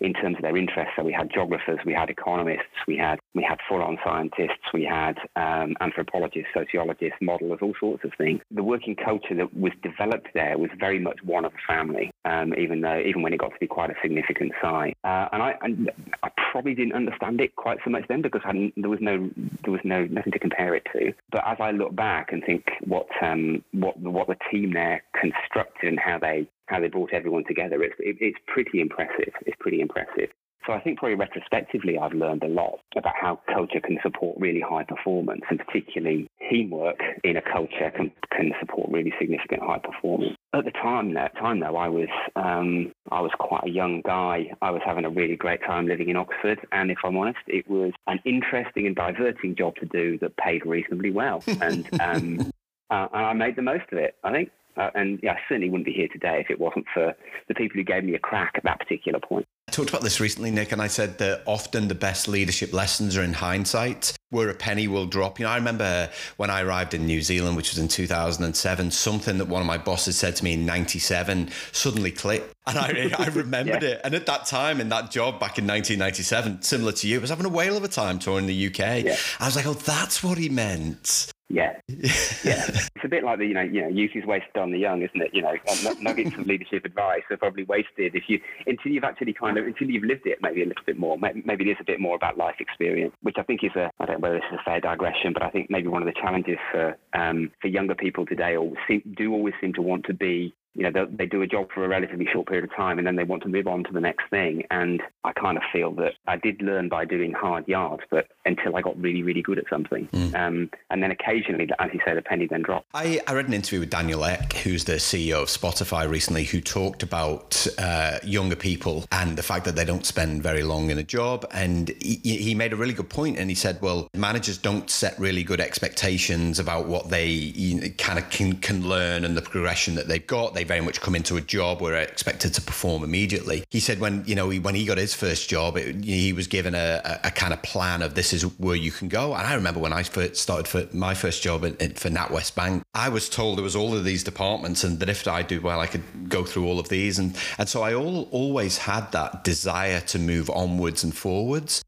in 0.00 0.12
terms 0.12 0.36
of 0.36 0.42
their 0.42 0.56
interests. 0.56 0.92
So 0.96 1.04
we 1.04 1.12
had 1.12 1.30
geographers, 1.32 1.78
we 1.84 1.94
had 1.94 2.10
economists, 2.10 2.78
we 2.86 2.96
had 2.96 3.18
we 3.34 3.42
had 3.42 3.58
full-on 3.68 3.98
scientists, 4.04 4.72
we 4.72 4.84
had 4.84 5.16
um, 5.36 5.76
anthropologists, 5.80 6.50
sociologists, 6.54 7.18
modelers, 7.22 7.62
all 7.62 7.74
sorts 7.78 8.04
of 8.04 8.12
things. 8.18 8.40
The 8.50 8.62
working 8.62 8.96
culture 8.96 9.34
that 9.34 9.56
was 9.56 9.72
developed 9.82 10.28
there 10.34 10.58
was 10.58 10.70
very 10.78 10.98
much 10.98 11.18
one 11.24 11.44
of 11.44 11.52
a 11.52 11.72
family, 11.72 12.10
um, 12.24 12.54
even 12.54 12.80
though 12.80 13.00
even 13.00 13.22
when 13.22 13.32
it 13.32 13.38
got 13.38 13.52
to 13.52 13.60
be 13.60 13.66
quite 13.66 13.90
a 13.90 13.94
significant 14.02 14.52
size. 14.62 14.92
Uh, 15.04 15.28
and 15.32 15.42
I, 15.42 15.54
and 15.62 15.90
I 16.22 16.30
probably 16.50 16.74
didn't 16.74 16.94
understand 16.94 17.40
it 17.40 17.56
quite 17.56 17.78
so 17.84 17.90
much 17.90 18.04
then 18.08 18.22
because 18.22 18.42
there 18.76 18.90
was 18.90 19.00
no 19.00 19.30
there 19.62 19.72
was 19.72 19.80
no 19.84 20.04
nothing 20.04 20.32
to 20.32 20.38
compare 20.38 20.74
it 20.74 20.86
to. 20.92 21.12
But 21.30 21.46
as 21.46 21.58
I 21.60 21.70
look 21.72 21.94
back 21.94 22.32
and 22.32 22.42
think 22.44 22.64
what 22.84 23.08
um, 23.22 23.64
what 23.72 23.98
what 23.98 24.28
the 24.28 24.36
team 24.50 24.72
there 24.72 25.02
constructed 25.18 25.88
and 25.88 25.98
how 25.98 26.18
they 26.18 26.46
how 26.68 26.80
they 26.80 26.88
brought 26.88 27.12
everyone 27.12 27.44
together. 27.46 27.82
It's, 27.82 27.96
it, 27.98 28.16
it's 28.20 28.38
pretty 28.46 28.80
impressive. 28.80 29.32
It's 29.46 29.56
pretty 29.60 29.80
impressive. 29.80 30.30
So 30.68 30.74
I 30.74 30.80
think 30.80 30.98
probably 30.98 31.14
retrospectively, 31.14 31.96
I've 31.98 32.12
learned 32.12 32.42
a 32.42 32.48
lot 32.48 32.80
about 32.94 33.14
how 33.18 33.40
culture 33.52 33.80
can 33.80 33.98
support 34.02 34.38
really 34.38 34.60
high 34.60 34.84
performance, 34.84 35.40
and 35.48 35.58
particularly 35.58 36.28
teamwork 36.50 36.98
in 37.24 37.38
a 37.38 37.42
culture 37.42 37.90
can, 37.96 38.12
can 38.36 38.52
support 38.60 38.90
really 38.90 39.14
significant 39.18 39.62
high 39.62 39.78
performance. 39.78 40.36
At 40.52 40.66
the 40.66 40.70
time, 40.72 41.14
that 41.14 41.34
time 41.36 41.60
though, 41.60 41.76
I 41.76 41.88
was 41.88 42.08
um, 42.36 42.92
I 43.10 43.20
was 43.20 43.30
quite 43.38 43.64
a 43.64 43.70
young 43.70 44.02
guy. 44.04 44.50
I 44.60 44.70
was 44.70 44.82
having 44.84 45.06
a 45.06 45.10
really 45.10 45.36
great 45.36 45.60
time 45.62 45.86
living 45.86 46.10
in 46.10 46.16
Oxford, 46.16 46.60
and 46.70 46.90
if 46.90 46.98
I'm 47.02 47.16
honest, 47.16 47.38
it 47.46 47.68
was 47.70 47.92
an 48.06 48.20
interesting 48.26 48.86
and 48.86 48.94
diverting 48.94 49.56
job 49.56 49.76
to 49.76 49.86
do 49.86 50.18
that 50.18 50.36
paid 50.36 50.66
reasonably 50.66 51.10
well, 51.10 51.42
and 51.62 51.88
um, 51.98 52.40
uh, 52.90 53.08
and 53.12 53.26
I 53.26 53.32
made 53.32 53.56
the 53.56 53.62
most 53.62 53.84
of 53.90 53.96
it. 53.98 54.16
I 54.22 54.32
think. 54.32 54.50
Uh, 54.78 54.90
and 54.94 55.18
yeah, 55.22 55.32
I 55.32 55.38
certainly 55.48 55.68
wouldn't 55.68 55.86
be 55.86 55.92
here 55.92 56.08
today 56.08 56.40
if 56.40 56.50
it 56.50 56.60
wasn't 56.60 56.86
for 56.94 57.14
the 57.48 57.54
people 57.54 57.76
who 57.76 57.84
gave 57.84 58.04
me 58.04 58.14
a 58.14 58.18
crack 58.18 58.52
at 58.54 58.62
that 58.62 58.78
particular 58.78 59.18
point. 59.18 59.46
I 59.68 59.72
talked 59.72 59.90
about 59.90 60.02
this 60.02 60.20
recently, 60.20 60.50
Nick, 60.50 60.72
and 60.72 60.80
I 60.80 60.86
said 60.86 61.18
that 61.18 61.42
often 61.46 61.88
the 61.88 61.94
best 61.94 62.28
leadership 62.28 62.72
lessons 62.72 63.16
are 63.16 63.22
in 63.22 63.34
hindsight, 63.34 64.16
where 64.30 64.48
a 64.48 64.54
penny 64.54 64.88
will 64.88 65.04
drop. 65.04 65.38
You 65.38 65.44
know, 65.44 65.50
I 65.50 65.56
remember 65.56 66.08
when 66.36 66.48
I 66.48 66.62
arrived 66.62 66.94
in 66.94 67.06
New 67.06 67.20
Zealand, 67.20 67.56
which 67.56 67.70
was 67.70 67.78
in 67.78 67.88
2007, 67.88 68.90
something 68.92 69.36
that 69.38 69.48
one 69.48 69.60
of 69.60 69.66
my 69.66 69.76
bosses 69.76 70.16
said 70.16 70.36
to 70.36 70.44
me 70.44 70.54
in 70.54 70.64
97 70.64 71.50
suddenly 71.72 72.12
clicked. 72.12 72.54
And 72.66 72.78
I, 72.78 73.10
I 73.18 73.26
remembered 73.26 73.82
yeah. 73.82 73.90
it. 73.90 74.00
And 74.04 74.14
at 74.14 74.26
that 74.26 74.46
time, 74.46 74.80
in 74.80 74.88
that 74.90 75.10
job 75.10 75.40
back 75.40 75.58
in 75.58 75.66
1997, 75.66 76.62
similar 76.62 76.92
to 76.92 77.08
you, 77.08 77.18
I 77.18 77.20
was 77.20 77.30
having 77.30 77.46
a 77.46 77.50
whale 77.50 77.76
of 77.76 77.84
a 77.84 77.88
time 77.88 78.20
touring 78.20 78.46
the 78.46 78.66
UK. 78.68 79.04
Yeah. 79.04 79.16
I 79.40 79.46
was 79.46 79.56
like, 79.56 79.66
oh, 79.66 79.74
that's 79.74 80.22
what 80.22 80.38
he 80.38 80.48
meant. 80.48 81.30
Yeah, 81.50 81.80
yeah. 81.88 82.66
It's 82.68 83.04
a 83.04 83.08
bit 83.08 83.24
like 83.24 83.38
the 83.38 83.46
you 83.46 83.54
know 83.54 83.62
you 83.62 83.80
know 83.80 83.88
youth 83.88 84.10
is 84.14 84.24
wasted 84.26 84.56
on 84.56 84.70
the 84.70 84.78
young, 84.78 85.02
isn't 85.02 85.20
it? 85.20 85.30
You 85.32 85.42
know, 85.42 85.54
nuggets 86.00 86.36
of 86.36 86.46
leadership 86.46 86.84
advice 86.84 87.22
are 87.30 87.38
probably 87.38 87.64
wasted 87.64 88.14
if 88.14 88.24
you 88.28 88.38
until 88.66 88.92
you've 88.92 89.04
actually 89.04 89.32
kind 89.32 89.56
of 89.56 89.66
until 89.66 89.88
you've 89.88 90.04
lived 90.04 90.26
it 90.26 90.38
maybe 90.42 90.62
a 90.62 90.66
little 90.66 90.84
bit 90.84 90.98
more. 90.98 91.16
Maybe 91.18 91.68
it 91.68 91.72
is 91.72 91.78
a 91.80 91.84
bit 91.84 92.00
more 92.00 92.16
about 92.16 92.36
life 92.36 92.56
experience, 92.60 93.14
which 93.22 93.36
I 93.38 93.42
think 93.42 93.64
is 93.64 93.74
a 93.76 93.90
I 93.98 94.04
don't 94.04 94.20
know 94.20 94.28
whether 94.28 94.40
this 94.40 94.52
is 94.52 94.58
a 94.60 94.64
fair 94.64 94.80
digression, 94.80 95.32
but 95.32 95.42
I 95.42 95.48
think 95.48 95.70
maybe 95.70 95.88
one 95.88 96.02
of 96.02 96.06
the 96.06 96.20
challenges 96.20 96.58
for 96.70 96.96
um, 97.14 97.50
for 97.62 97.68
younger 97.68 97.94
people 97.94 98.26
today 98.26 98.56
or 98.56 98.72
seem, 98.86 99.02
do 99.16 99.32
always 99.32 99.54
seem 99.58 99.72
to 99.74 99.82
want 99.82 100.04
to 100.06 100.14
be 100.14 100.54
you 100.78 100.88
know, 100.88 101.08
they 101.10 101.26
do 101.26 101.42
a 101.42 101.46
job 101.46 101.68
for 101.74 101.84
a 101.84 101.88
relatively 101.88 102.26
short 102.32 102.46
period 102.46 102.64
of 102.64 102.74
time 102.76 102.98
and 102.98 103.06
then 103.06 103.16
they 103.16 103.24
want 103.24 103.42
to 103.42 103.48
move 103.48 103.66
on 103.66 103.82
to 103.82 103.92
the 103.92 104.00
next 104.00 104.30
thing. 104.30 104.62
And 104.70 105.02
I 105.24 105.32
kind 105.32 105.56
of 105.56 105.64
feel 105.72 105.90
that 105.96 106.14
I 106.28 106.36
did 106.36 106.62
learn 106.62 106.88
by 106.88 107.04
doing 107.04 107.32
hard 107.32 107.66
yards, 107.66 108.04
but 108.10 108.28
until 108.46 108.76
I 108.76 108.80
got 108.80 108.96
really, 108.96 109.24
really 109.24 109.42
good 109.42 109.58
at 109.58 109.64
something. 109.68 110.06
Mm. 110.12 110.34
Um, 110.36 110.70
and 110.90 111.02
then 111.02 111.10
occasionally, 111.10 111.68
as 111.80 111.90
you 111.92 111.98
say, 112.06 112.14
the 112.14 112.22
penny 112.22 112.46
then 112.46 112.62
dropped. 112.62 112.86
I, 112.94 113.20
I 113.26 113.34
read 113.34 113.48
an 113.48 113.54
interview 113.54 113.80
with 113.80 113.90
Daniel 113.90 114.24
Ek, 114.24 114.52
who's 114.52 114.84
the 114.84 114.94
CEO 114.94 115.42
of 115.42 115.48
Spotify 115.48 116.08
recently, 116.08 116.44
who 116.44 116.60
talked 116.60 117.02
about 117.02 117.66
uh, 117.76 118.20
younger 118.22 118.56
people 118.56 119.04
and 119.10 119.36
the 119.36 119.42
fact 119.42 119.64
that 119.64 119.74
they 119.74 119.84
don't 119.84 120.06
spend 120.06 120.44
very 120.44 120.62
long 120.62 120.90
in 120.90 120.98
a 120.98 121.02
job. 121.02 121.44
And 121.50 121.88
he, 122.00 122.20
he 122.22 122.54
made 122.54 122.72
a 122.72 122.76
really 122.76 122.94
good 122.94 123.10
point 123.10 123.36
and 123.36 123.50
he 123.50 123.56
said, 123.56 123.82
well, 123.82 124.08
managers 124.14 124.58
don't 124.58 124.88
set 124.88 125.18
really 125.18 125.42
good 125.42 125.60
expectations 125.60 126.60
about 126.60 126.86
what 126.86 127.10
they 127.10 127.26
you 127.26 127.80
know, 127.80 127.88
kind 127.98 128.20
of 128.20 128.30
can, 128.30 128.54
can 128.58 128.88
learn 128.88 129.24
and 129.24 129.36
the 129.36 129.42
progression 129.42 129.96
that 129.96 130.06
they've 130.06 130.26
got. 130.26 130.54
They 130.54 130.67
very 130.68 130.80
much 130.82 131.00
come 131.00 131.14
into 131.14 131.36
a 131.36 131.40
job 131.40 131.80
where 131.80 131.96
I 131.96 132.02
expected 132.02 132.54
to 132.54 132.60
perform 132.60 133.02
immediately. 133.02 133.64
He 133.70 133.80
said 133.80 133.98
when 133.98 134.22
you 134.26 134.34
know 134.34 134.50
he, 134.50 134.58
when 134.58 134.74
he 134.74 134.84
got 134.84 134.98
his 134.98 135.14
first 135.14 135.48
job, 135.48 135.76
it, 135.76 136.04
he 136.04 136.32
was 136.32 136.46
given 136.46 136.74
a, 136.74 137.00
a, 137.04 137.28
a, 137.28 137.30
kind 137.30 137.52
of 137.52 137.62
plan 137.62 138.02
of 138.02 138.14
this 138.14 138.32
is 138.32 138.42
where 138.58 138.76
you 138.76 138.92
can 138.92 139.08
go. 139.08 139.34
And 139.34 139.46
I 139.46 139.54
remember 139.54 139.80
when 139.80 139.92
I 139.92 140.02
first 140.02 140.36
started 140.36 140.68
for 140.68 140.86
my 140.94 141.14
first 141.14 141.42
job 141.42 141.62
for 141.62 141.70
NatWest 142.10 142.54
Bank, 142.54 142.82
I 142.94 143.08
was 143.08 143.28
told 143.28 143.58
there 143.58 143.64
was 143.64 143.74
all 143.74 143.96
of 143.96 144.04
these 144.04 144.22
departments, 144.22 144.84
and 144.84 145.00
that 145.00 145.08
if 145.08 145.26
I 145.26 145.42
do 145.42 145.60
well, 145.60 145.80
I 145.80 145.86
could 145.86 146.28
go 146.28 146.44
through 146.44 146.66
all 146.66 146.78
of 146.78 146.88
these. 146.88 147.18
And 147.18 147.36
and 147.58 147.68
so 147.68 147.82
I 147.82 147.94
all, 147.94 148.28
always 148.30 148.78
had 148.78 149.10
that 149.12 149.42
desire 149.42 150.00
to 150.00 150.18
move 150.18 150.50
onwards 150.50 151.02
and 151.02 151.16
forwards. 151.16 151.82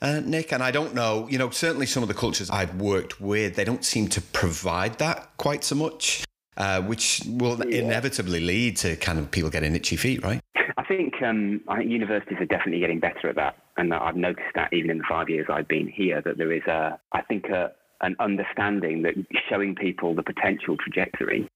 Uh, 0.00 0.20
Nick, 0.24 0.52
and 0.52 0.64
I 0.64 0.72
don't 0.72 0.94
know, 0.94 1.28
you 1.30 1.38
know, 1.38 1.50
certainly 1.50 1.86
some 1.86 2.02
of 2.02 2.08
the 2.08 2.14
cultures 2.14 2.50
I've 2.50 2.74
worked 2.80 3.20
with, 3.20 3.54
they 3.54 3.62
don't 3.62 3.84
seem 3.84 4.08
to 4.08 4.20
provide 4.20 4.98
that 4.98 5.30
quite 5.36 5.62
so 5.62 5.76
much 5.76 6.24
uh, 6.56 6.82
which 6.82 7.22
will 7.26 7.58
yeah. 7.66 7.82
inevitably 7.82 8.40
lead 8.40 8.76
to 8.78 8.96
kind 8.96 9.18
of 9.18 9.30
people 9.30 9.50
getting 9.50 9.74
itchy 9.74 9.96
feet, 9.96 10.22
right? 10.22 10.40
I 10.76 10.84
think 10.84 11.14
um, 11.22 11.60
I 11.68 11.78
think 11.78 11.90
universities 11.90 12.38
are 12.40 12.46
definitely 12.46 12.80
getting 12.80 13.00
better 13.00 13.28
at 13.28 13.36
that, 13.36 13.56
and 13.76 13.92
I've 13.92 14.16
noticed 14.16 14.54
that 14.54 14.72
even 14.72 14.90
in 14.90 14.98
the 14.98 15.04
five 15.08 15.28
years 15.28 15.46
I've 15.50 15.68
been 15.68 15.88
here, 15.88 16.20
that 16.22 16.38
there 16.38 16.52
is 16.52 16.62
a, 16.66 16.98
I 17.12 17.22
think, 17.22 17.46
a, 17.46 17.72
an 18.00 18.16
understanding 18.20 19.02
that 19.02 19.14
showing 19.48 19.74
people 19.74 20.14
the 20.14 20.22
potential 20.22 20.76
trajectory 20.76 21.48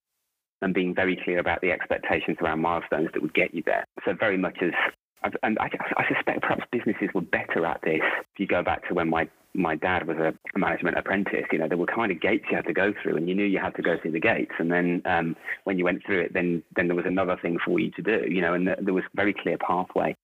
and 0.62 0.72
being 0.72 0.94
very 0.94 1.18
clear 1.22 1.38
about 1.38 1.60
the 1.60 1.70
expectations 1.70 2.38
around 2.40 2.60
milestones 2.60 3.08
that 3.12 3.22
would 3.22 3.34
get 3.34 3.54
you 3.54 3.62
there. 3.66 3.84
So 4.04 4.14
very 4.14 4.38
much 4.38 4.56
as 4.62 4.70
and 5.42 5.58
I, 5.58 5.68
I, 5.96 6.04
suspect 6.12 6.42
perhaps 6.42 6.62
businesses 6.70 7.08
were 7.14 7.20
better 7.20 7.66
at 7.66 7.80
this. 7.82 8.02
If 8.02 8.38
you 8.38 8.46
go 8.46 8.62
back 8.62 8.86
to 8.88 8.94
when 8.94 9.10
my 9.10 9.28
my 9.56 9.74
dad 9.74 10.06
was 10.06 10.18
a 10.18 10.34
management 10.58 10.98
apprentice, 10.98 11.44
you 11.50 11.58
know, 11.58 11.68
there 11.68 11.78
were 11.78 11.86
kind 11.86 12.12
of 12.12 12.20
gates 12.20 12.44
you 12.50 12.56
had 12.56 12.66
to 12.66 12.72
go 12.72 12.92
through, 13.02 13.16
and 13.16 13.28
you 13.28 13.34
knew 13.34 13.44
you 13.44 13.58
had 13.58 13.74
to 13.76 13.82
go 13.82 13.98
through 13.98 14.12
the 14.12 14.20
gates. 14.20 14.52
And 14.58 14.70
then 14.70 15.02
um, 15.04 15.36
when 15.64 15.78
you 15.78 15.84
went 15.84 16.04
through 16.04 16.20
it, 16.20 16.32
then 16.32 16.62
then 16.74 16.86
there 16.88 16.96
was 16.96 17.06
another 17.06 17.36
thing 17.40 17.58
for 17.64 17.80
you 17.80 17.90
to 17.92 18.02
do, 18.02 18.26
you 18.28 18.40
know, 18.40 18.54
and 18.54 18.68
there 18.68 18.94
was 18.94 19.04
very 19.14 19.34
clear 19.34 19.58
pathway. 19.58 20.14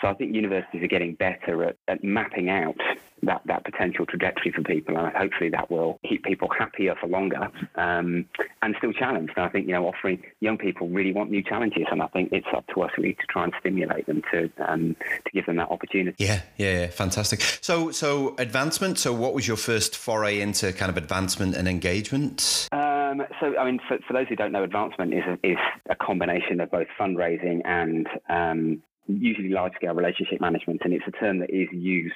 So 0.00 0.08
I 0.08 0.14
think 0.14 0.34
universities 0.34 0.82
are 0.82 0.88
getting 0.88 1.14
better 1.14 1.64
at, 1.64 1.76
at 1.86 2.02
mapping 2.02 2.48
out 2.48 2.76
that, 3.22 3.42
that 3.46 3.64
potential 3.64 4.06
trajectory 4.06 4.52
for 4.52 4.62
people, 4.62 4.96
and 4.96 5.14
hopefully 5.14 5.50
that 5.50 5.70
will 5.70 5.98
keep 6.08 6.24
people 6.24 6.48
happier 6.56 6.94
for 7.00 7.06
longer 7.06 7.48
um, 7.76 8.26
and 8.62 8.74
still 8.78 8.92
challenged. 8.92 9.32
And 9.36 9.46
I 9.46 9.48
think 9.48 9.66
you 9.66 9.74
know, 9.74 9.86
offering 9.86 10.22
young 10.40 10.58
people 10.58 10.88
really 10.88 11.12
want 11.12 11.30
new 11.30 11.42
challenges, 11.42 11.86
and 11.90 12.02
I 12.02 12.06
think 12.08 12.32
it's 12.32 12.46
up 12.54 12.66
to 12.74 12.82
us 12.82 12.90
really 12.96 13.14
to 13.14 13.26
try 13.28 13.44
and 13.44 13.52
stimulate 13.60 14.06
them 14.06 14.22
to 14.32 14.50
um, 14.66 14.96
to 15.24 15.30
give 15.32 15.46
them 15.46 15.56
that 15.56 15.70
opportunity. 15.70 16.24
Yeah, 16.24 16.42
yeah, 16.56 16.88
fantastic. 16.88 17.40
So, 17.60 17.90
so 17.90 18.34
advancement. 18.38 18.98
So, 18.98 19.12
what 19.12 19.34
was 19.34 19.46
your 19.46 19.56
first 19.56 19.96
foray 19.96 20.40
into 20.40 20.72
kind 20.72 20.90
of 20.90 20.96
advancement 20.96 21.56
and 21.56 21.68
engagement? 21.68 22.68
Um, 22.72 23.22
so, 23.40 23.56
I 23.56 23.64
mean, 23.64 23.80
for, 23.86 23.98
for, 24.06 24.12
those 24.12 24.28
who 24.28 24.36
don't 24.36 24.52
know, 24.52 24.62
advancement 24.62 25.14
is 25.14 25.24
a, 25.26 25.46
is 25.46 25.58
a 25.88 25.96
combination 25.96 26.60
of 26.60 26.70
both 26.70 26.86
fundraising 26.98 27.62
and 27.64 28.06
um, 28.28 28.82
usually 29.06 29.48
large 29.48 29.74
scale 29.74 29.94
relationship 29.94 30.40
management, 30.40 30.82
and 30.84 30.92
it's 30.92 31.04
a 31.06 31.12
term 31.12 31.40
that 31.40 31.50
is 31.50 31.68
used 31.72 32.14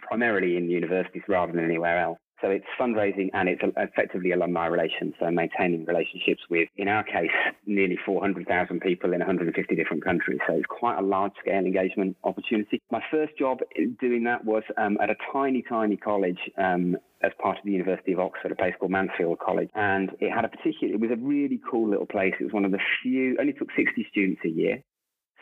primarily 0.00 0.56
in 0.56 0.70
universities 0.70 1.22
rather 1.28 1.52
than 1.52 1.64
anywhere 1.64 2.00
else. 2.00 2.18
So 2.40 2.50
it's 2.50 2.66
fundraising 2.80 3.30
and 3.34 3.48
it's 3.48 3.62
effectively 3.76 4.30
alumni 4.30 4.66
relations, 4.66 5.14
so 5.18 5.28
maintaining 5.30 5.84
relationships 5.86 6.42
with, 6.48 6.68
in 6.76 6.86
our 6.86 7.02
case, 7.02 7.32
nearly 7.66 7.98
400,000 8.06 8.80
people 8.80 9.12
in 9.12 9.18
150 9.18 9.74
different 9.74 10.04
countries. 10.04 10.38
So 10.46 10.54
it's 10.54 10.66
quite 10.66 10.98
a 10.98 11.02
large 11.02 11.32
scale 11.40 11.64
engagement 11.64 12.16
opportunity. 12.22 12.80
My 12.92 13.02
first 13.10 13.36
job 13.36 13.58
doing 14.00 14.22
that 14.24 14.44
was 14.44 14.62
um, 14.76 14.98
at 15.02 15.10
a 15.10 15.16
tiny, 15.32 15.64
tiny 15.68 15.96
college 15.96 16.38
um, 16.56 16.96
as 17.22 17.32
part 17.42 17.58
of 17.58 17.64
the 17.64 17.72
University 17.72 18.12
of 18.12 18.20
Oxford, 18.20 18.52
a 18.52 18.56
place 18.56 18.74
called 18.78 18.92
Mansfield 18.92 19.40
College. 19.40 19.70
And 19.74 20.10
it 20.20 20.30
had 20.30 20.44
a 20.44 20.48
particular, 20.48 20.94
it 20.94 21.00
was 21.00 21.10
a 21.10 21.16
really 21.16 21.60
cool 21.68 21.90
little 21.90 22.06
place. 22.06 22.34
It 22.38 22.44
was 22.44 22.52
one 22.52 22.64
of 22.64 22.70
the 22.70 22.78
few, 23.02 23.36
only 23.40 23.52
took 23.52 23.68
60 23.76 24.06
students 24.10 24.42
a 24.44 24.48
year. 24.48 24.82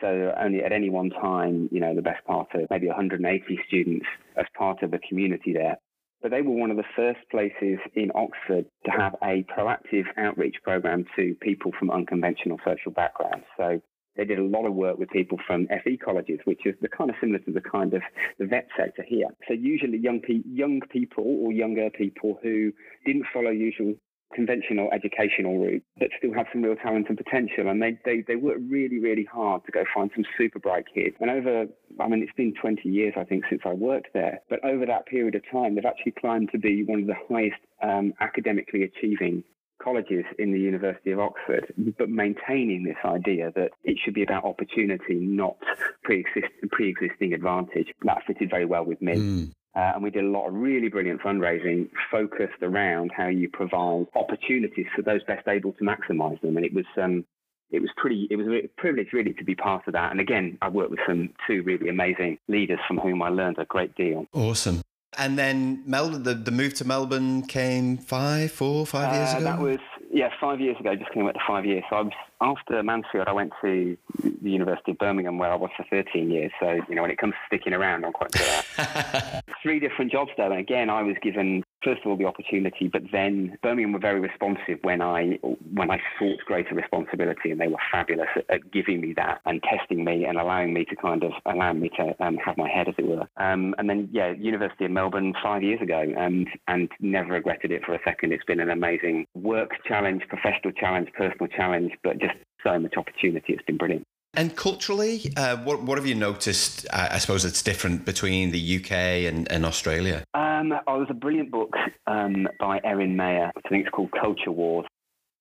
So 0.01 0.33
only 0.39 0.63
at 0.63 0.71
any 0.71 0.89
one 0.89 1.09
time, 1.09 1.69
you 1.71 1.79
know, 1.79 1.95
the 1.95 2.01
best 2.01 2.23
part 2.25 2.47
of 2.53 2.69
maybe 2.69 2.87
180 2.87 3.59
students 3.67 4.05
as 4.35 4.45
part 4.57 4.83
of 4.83 4.91
the 4.91 4.99
community 5.09 5.53
there. 5.53 5.77
But 6.21 6.31
they 6.31 6.41
were 6.41 6.53
one 6.53 6.71
of 6.71 6.77
the 6.77 6.83
first 6.95 7.19
places 7.29 7.79
in 7.95 8.11
Oxford 8.15 8.65
to 8.85 8.91
have 8.91 9.15
a 9.23 9.45
proactive 9.55 10.05
outreach 10.17 10.55
program 10.63 11.05
to 11.15 11.35
people 11.41 11.71
from 11.77 11.91
unconventional 11.91 12.59
social 12.65 12.91
backgrounds. 12.91 13.45
So 13.55 13.81
they 14.15 14.25
did 14.25 14.39
a 14.39 14.43
lot 14.43 14.65
of 14.65 14.73
work 14.73 14.97
with 14.97 15.09
people 15.09 15.37
from 15.45 15.67
FE 15.67 15.97
colleges, 15.97 16.39
which 16.45 16.65
is 16.65 16.73
the 16.81 16.89
kind 16.89 17.11
of 17.11 17.15
similar 17.21 17.39
to 17.39 17.51
the 17.51 17.61
kind 17.61 17.93
of 17.93 18.01
the 18.39 18.45
VET 18.45 18.67
sector 18.75 19.03
here. 19.07 19.27
So 19.47 19.53
usually 19.53 19.99
young, 19.99 20.19
pe- 20.19 20.41
young 20.43 20.81
people 20.91 21.23
or 21.23 21.51
younger 21.51 21.89
people 21.91 22.39
who 22.41 22.71
didn't 23.05 23.25
follow 23.31 23.51
usual 23.51 23.93
conventional 24.33 24.89
educational 24.91 25.57
route, 25.57 25.83
but 25.97 26.09
still 26.17 26.33
have 26.33 26.47
some 26.51 26.61
real 26.61 26.75
talent 26.75 27.07
and 27.09 27.17
potential. 27.17 27.69
And 27.69 27.81
they, 27.81 27.97
they, 28.05 28.23
they 28.27 28.35
work 28.35 28.57
really, 28.69 28.99
really 28.99 29.25
hard 29.25 29.65
to 29.65 29.71
go 29.71 29.83
find 29.93 30.11
some 30.15 30.25
super 30.37 30.59
bright 30.59 30.85
kids. 30.93 31.15
And 31.19 31.29
over, 31.29 31.65
I 31.99 32.07
mean, 32.07 32.21
it's 32.21 32.35
been 32.35 32.53
20 32.59 32.87
years, 32.89 33.13
I 33.17 33.23
think, 33.23 33.45
since 33.49 33.61
I 33.65 33.73
worked 33.73 34.13
there. 34.13 34.39
But 34.49 34.63
over 34.63 34.85
that 34.85 35.05
period 35.05 35.35
of 35.35 35.43
time, 35.51 35.75
they've 35.75 35.85
actually 35.85 36.13
climbed 36.19 36.49
to 36.51 36.57
be 36.57 36.83
one 36.83 37.01
of 37.01 37.07
the 37.07 37.15
highest 37.29 37.61
um, 37.81 38.13
academically 38.19 38.83
achieving 38.83 39.43
colleges 39.81 40.25
in 40.39 40.51
the 40.51 40.59
University 40.59 41.11
of 41.11 41.19
Oxford, 41.19 41.73
but 41.97 42.09
maintaining 42.09 42.83
this 42.83 42.97
idea 43.05 43.51
that 43.55 43.71
it 43.83 43.97
should 44.03 44.13
be 44.13 44.23
about 44.23 44.43
opportunity, 44.43 45.15
not 45.15 45.57
pre-exist- 46.03 46.53
pre-existing 46.71 47.33
advantage. 47.33 47.87
That 48.03 48.23
fitted 48.25 48.49
very 48.49 48.65
well 48.65 48.83
with 48.83 49.01
me. 49.01 49.13
Mm. 49.13 49.51
Uh, 49.75 49.91
and 49.93 50.03
we 50.03 50.09
did 50.09 50.23
a 50.23 50.27
lot 50.27 50.47
of 50.47 50.53
really 50.55 50.89
brilliant 50.89 51.21
fundraising 51.21 51.89
focused 52.09 52.63
around 52.63 53.11
how 53.15 53.27
you 53.27 53.47
provide 53.49 54.07
opportunities 54.15 54.87
for 54.95 55.03
those 55.03 55.23
best 55.25 55.47
able 55.47 55.71
to 55.73 55.83
maximize 55.83 56.39
them. 56.41 56.57
And 56.57 56.65
it 56.65 56.73
was 56.73 56.85
um, 57.01 57.25
it 57.69 57.79
was 57.79 57.91
pretty 57.97 58.27
it 58.31 58.37
was 58.37 58.47
a 58.47 58.67
privilege 58.77 59.09
really 59.13 59.33
to 59.33 59.43
be 59.43 59.55
part 59.55 59.87
of 59.87 59.93
that. 59.93 60.11
And 60.11 60.19
again, 60.19 60.57
I 60.61 60.69
worked 60.69 60.91
with 60.91 60.99
some 61.07 61.29
two 61.45 61.61
really 61.63 61.89
amazing 61.89 62.39
leaders 62.47 62.79
from 62.87 62.97
whom 62.97 63.21
I 63.21 63.29
learned 63.29 63.57
a 63.59 63.65
great 63.65 63.93
deal. 63.95 64.25
Awesome. 64.33 64.81
And 65.17 65.37
then 65.37 65.83
Melbourne, 65.85 66.23
the, 66.23 66.33
the 66.33 66.51
move 66.51 66.73
to 66.75 66.85
Melbourne 66.85 67.43
came 67.43 67.97
five, 67.97 68.51
four, 68.51 68.85
five 68.85 69.15
years 69.15 69.33
uh, 69.33 69.37
ago. 69.37 69.45
That 69.45 69.59
was 69.59 69.79
yeah, 70.11 70.29
five 70.39 70.59
years 70.59 70.77
ago. 70.79 70.95
Just 70.95 71.11
came 71.11 71.25
back 71.25 71.35
to 71.35 71.39
five 71.47 71.65
years. 71.65 71.83
So 71.89 71.95
I 71.97 72.01
was 72.01 72.13
after 72.41 72.83
Mansfield. 72.83 73.27
I 73.27 73.33
went 73.33 73.51
to 73.61 73.97
the 74.21 74.49
University 74.49 74.91
of 74.91 74.97
Birmingham, 74.97 75.37
where 75.37 75.51
I 75.51 75.55
was 75.55 75.69
for 75.75 75.85
13 75.89 76.29
years. 76.31 76.51
So 76.59 76.79
you 76.87 76.95
know, 76.95 77.01
when 77.01 77.11
it 77.11 77.17
comes 77.17 77.33
to 77.33 77.39
sticking 77.47 77.73
around, 77.73 78.05
I'm 78.05 78.13
quite 78.13 78.31
good 78.31 78.47
at. 78.77 79.43
Three 79.63 79.79
different 79.79 80.11
jobs 80.11 80.31
though, 80.37 80.51
and 80.51 80.59
again, 80.59 80.89
I 80.89 81.01
was 81.03 81.15
given 81.21 81.63
first 81.83 82.01
of 82.03 82.11
all 82.11 82.17
the 82.17 82.25
opportunity, 82.25 82.87
but 82.87 83.03
then 83.11 83.57
Birmingham 83.61 83.93
were 83.93 83.99
very 83.99 84.19
responsive 84.19 84.79
when 84.81 85.01
I 85.01 85.39
when 85.73 85.91
I 85.91 85.99
sought 86.19 86.39
greater 86.45 86.75
responsibility, 86.75 87.51
and 87.51 87.59
they 87.59 87.67
were 87.67 87.77
fabulous 87.91 88.29
at, 88.35 88.45
at 88.49 88.71
giving 88.71 89.01
me 89.01 89.13
that 89.17 89.41
and 89.45 89.61
testing 89.63 90.03
me 90.03 90.25
and 90.25 90.37
allowing 90.37 90.73
me 90.73 90.85
to 90.85 90.95
kind 90.95 91.23
of 91.23 91.31
allowing 91.45 91.79
me 91.79 91.89
to 91.97 92.15
um, 92.23 92.37
have 92.37 92.57
my 92.57 92.69
head, 92.69 92.87
as 92.87 92.95
it 92.97 93.05
were. 93.05 93.27
Um, 93.37 93.75
and 93.77 93.89
then 93.89 94.09
yeah, 94.11 94.31
University 94.31 94.85
of 94.85 94.91
Melbourne 94.91 95.33
five 95.41 95.63
years 95.63 95.81
ago, 95.81 96.03
and 96.17 96.47
and 96.67 96.89
never 96.99 97.33
regretted 97.33 97.71
it 97.71 97.83
for 97.85 97.93
a 97.93 97.99
second. 98.03 98.33
It's 98.33 98.45
been 98.45 98.59
an 98.59 98.69
amazing 98.69 99.25
work 99.35 99.71
challenge, 99.85 100.23
professional 100.27 100.73
challenge, 100.73 101.09
personal 101.17 101.47
challenge, 101.47 101.93
but 102.03 102.19
just 102.19 102.35
so 102.63 102.79
much 102.79 102.95
opportunity. 102.97 103.53
It's 103.53 103.63
been 103.63 103.77
brilliant. 103.77 104.05
And 104.37 104.55
culturally, 104.55 105.33
uh, 105.35 105.57
what 105.57 105.81
what 105.81 105.97
have 105.97 106.05
you 106.05 106.13
noticed? 106.13 106.85
Uh, 106.93 107.09
I 107.11 107.17
suppose 107.17 107.43
it's 107.43 107.63
different 107.63 108.05
between 108.05 108.51
the 108.51 108.77
UK 108.77 108.91
and, 109.27 109.51
and 109.51 109.65
Australia. 109.65 110.23
Um, 110.35 110.71
oh, 110.85 110.97
there's 110.97 111.09
a 111.09 111.15
brilliant 111.15 111.49
book 111.49 111.73
um, 112.05 112.47
by 112.59 112.79
Erin 112.83 113.15
Meyer. 113.15 113.51
I 113.57 113.69
think 113.69 113.87
it's 113.87 113.89
called 113.89 114.11
Culture 114.11 114.51
Wars, 114.51 114.85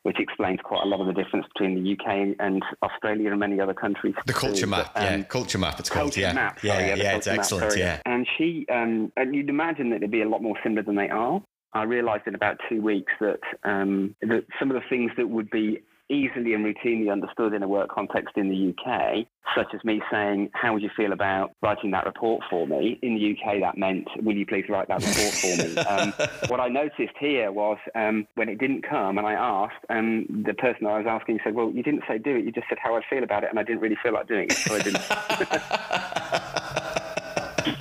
which 0.05 0.19
explains 0.19 0.61
quite 0.65 0.83
a 0.83 0.87
lot 0.87 1.01
of 1.01 1.09
the 1.09 1.13
difference 1.13 1.45
between 1.55 1.75
the 1.85 1.93
UK 1.93 2.37
and 2.41 2.63
Australia 2.83 3.33
and 3.33 3.39
many 3.39 3.61
other 3.61 3.75
countries. 3.75 4.15
The 4.25 4.33
culture 4.33 4.63
too. 4.63 4.67
map, 4.67 4.93
um, 4.95 5.05
yeah, 5.05 5.23
culture 5.25 5.59
map. 5.59 5.79
It's 5.79 5.91
called, 5.91 6.17
yeah, 6.17 6.33
map, 6.33 6.63
yeah, 6.63 6.73
sorry, 6.73 6.89
yeah, 6.89 6.95
yeah 6.95 7.17
it's 7.17 7.27
excellent, 7.27 7.69
map, 7.69 7.79
yeah. 7.79 8.01
And 8.07 8.27
she, 8.39 8.65
um, 8.73 9.13
and 9.19 9.35
you'd 9.35 9.51
imagine 9.51 9.91
that 9.91 10.01
they'd 10.01 10.11
be 10.11 10.23
a 10.23 10.29
lot 10.29 10.43
more 10.43 10.57
similar 10.63 10.83
than 10.83 10.97
they 10.97 11.11
are. 11.11 11.43
I 11.75 11.83
realised 11.83 12.23
in 12.27 12.35
about 12.35 12.57
two 12.67 12.81
weeks 12.81 13.13
that, 13.21 13.41
um, 13.63 14.17
that 14.23 14.47
some 14.59 14.71
of 14.71 14.75
the 14.75 14.89
things 14.89 15.11
that 15.19 15.29
would 15.29 15.51
be 15.51 15.81
easily 16.09 16.55
and 16.55 16.65
routinely 16.65 17.11
understood 17.11 17.53
in 17.53 17.63
a 17.63 17.69
work 17.69 17.91
context 17.91 18.37
in 18.37 18.49
the 18.49 18.71
UK, 18.71 19.27
such 19.57 19.75
as 19.75 19.83
me 19.85 20.01
saying, 20.11 20.51
How 20.53 20.73
would 20.73 20.83
you 20.83 20.91
feel 20.97 21.13
about 21.13 21.53
writing 21.63 21.91
that 21.93 22.07
report 22.07 22.43
for 22.49 22.67
me? 22.67 22.99
In 23.03 23.15
the 23.15 23.33
UK, 23.33 23.61
that 23.61 23.77
meant, 23.77 24.09
Will 24.23 24.37
you 24.37 24.47
please 24.47 24.65
write 24.69 24.89
that 24.89 25.05
report 25.05 25.35
for 25.35 25.57
me? 25.57 25.75
Um, 25.87 26.13
what 26.49 26.59
I 26.59 26.67
noticed 26.69 27.15
here 27.19 27.53
was 27.53 27.79
um, 27.95 28.27
when 28.35 28.49
it 28.49 28.59
didn't 28.59 28.83
come 28.83 29.19
and 29.19 29.27
I 29.27 29.35
asked, 29.35 29.85
um, 29.89 30.27
the 30.45 30.55
person 30.55 30.87
I 30.87 30.99
was 30.99 31.07
asking 31.09 31.39
said, 31.45 31.55
Well, 31.55 31.71
you 31.71 31.83
didn't 31.83 32.03
say 32.09 32.19
do 32.19 32.35
it, 32.37 32.45
you 32.45 32.53
just 32.53 32.69
said 32.69 32.79
how 32.83 32.97
I 32.97 33.03
feel 33.09 33.23
about 33.23 33.45
it, 33.45 33.51
and 33.51 33.59
I 33.59 33.63
didn't 33.63 33.81
really 33.81 33.97
feel 34.03 34.13
like 34.13 34.27
doing 34.27 34.49
it, 34.51 34.53
so 34.53 34.75
I 34.75 34.83
didn't. 34.83 35.03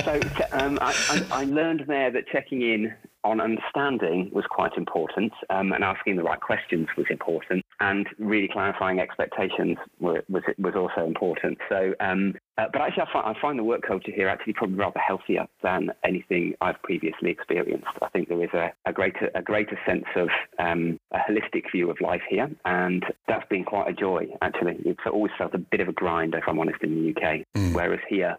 so 0.03 0.19
um, 0.51 0.77
I, 0.81 0.93
I, 1.09 1.25
I 1.41 1.43
learned 1.45 1.85
there 1.87 2.11
that 2.11 2.27
checking 2.27 2.61
in 2.61 2.93
on 3.25 3.41
understanding 3.41 4.29
was 4.31 4.45
quite 4.49 4.77
important, 4.77 5.33
um, 5.49 5.71
and 5.71 5.83
asking 5.83 6.15
the 6.15 6.23
right 6.23 6.39
questions 6.39 6.87
was 6.95 7.07
important, 7.09 7.65
and 7.79 8.07
really 8.19 8.47
clarifying 8.47 8.99
expectations 8.99 9.77
were, 9.99 10.23
was 10.29 10.43
was 10.59 10.75
also 10.75 11.05
important. 11.05 11.57
So, 11.67 11.93
um, 11.99 12.35
uh, 12.57 12.65
but 12.71 12.81
actually, 12.81 13.03
I 13.03 13.13
find, 13.13 13.35
I 13.37 13.41
find, 13.41 13.59
the 13.59 13.63
work 13.63 13.81
culture 13.81 14.11
here 14.15 14.27
actually 14.27 14.53
probably 14.53 14.77
rather 14.77 14.99
healthier 14.99 15.47
than 15.63 15.89
anything 16.03 16.53
I've 16.61 16.81
previously 16.83 17.31
experienced. 17.31 17.87
I 18.01 18.09
think 18.09 18.29
there 18.29 18.43
is 18.43 18.53
a, 18.53 18.71
a 18.85 18.93
greater 18.93 19.31
a 19.33 19.41
greater 19.41 19.77
sense 19.87 20.05
of 20.15 20.29
um, 20.59 20.99
a 21.11 21.17
holistic 21.17 21.71
view 21.71 21.89
of 21.89 21.99
life 22.01 22.21
here, 22.29 22.49
and 22.63 23.03
that's 23.27 23.47
been 23.49 23.65
quite 23.65 23.89
a 23.89 23.93
joy. 23.93 24.27
Actually, 24.43 24.77
it's 24.85 25.01
always 25.11 25.31
felt 25.37 25.55
a 25.55 25.59
bit 25.59 25.79
of 25.79 25.89
a 25.89 25.93
grind, 25.93 26.35
if 26.35 26.43
I'm 26.47 26.59
honest, 26.59 26.83
in 26.83 26.93
the 26.93 27.09
UK. 27.09 27.41
Mm. 27.55 27.73
Whereas 27.73 27.99
here, 28.07 28.37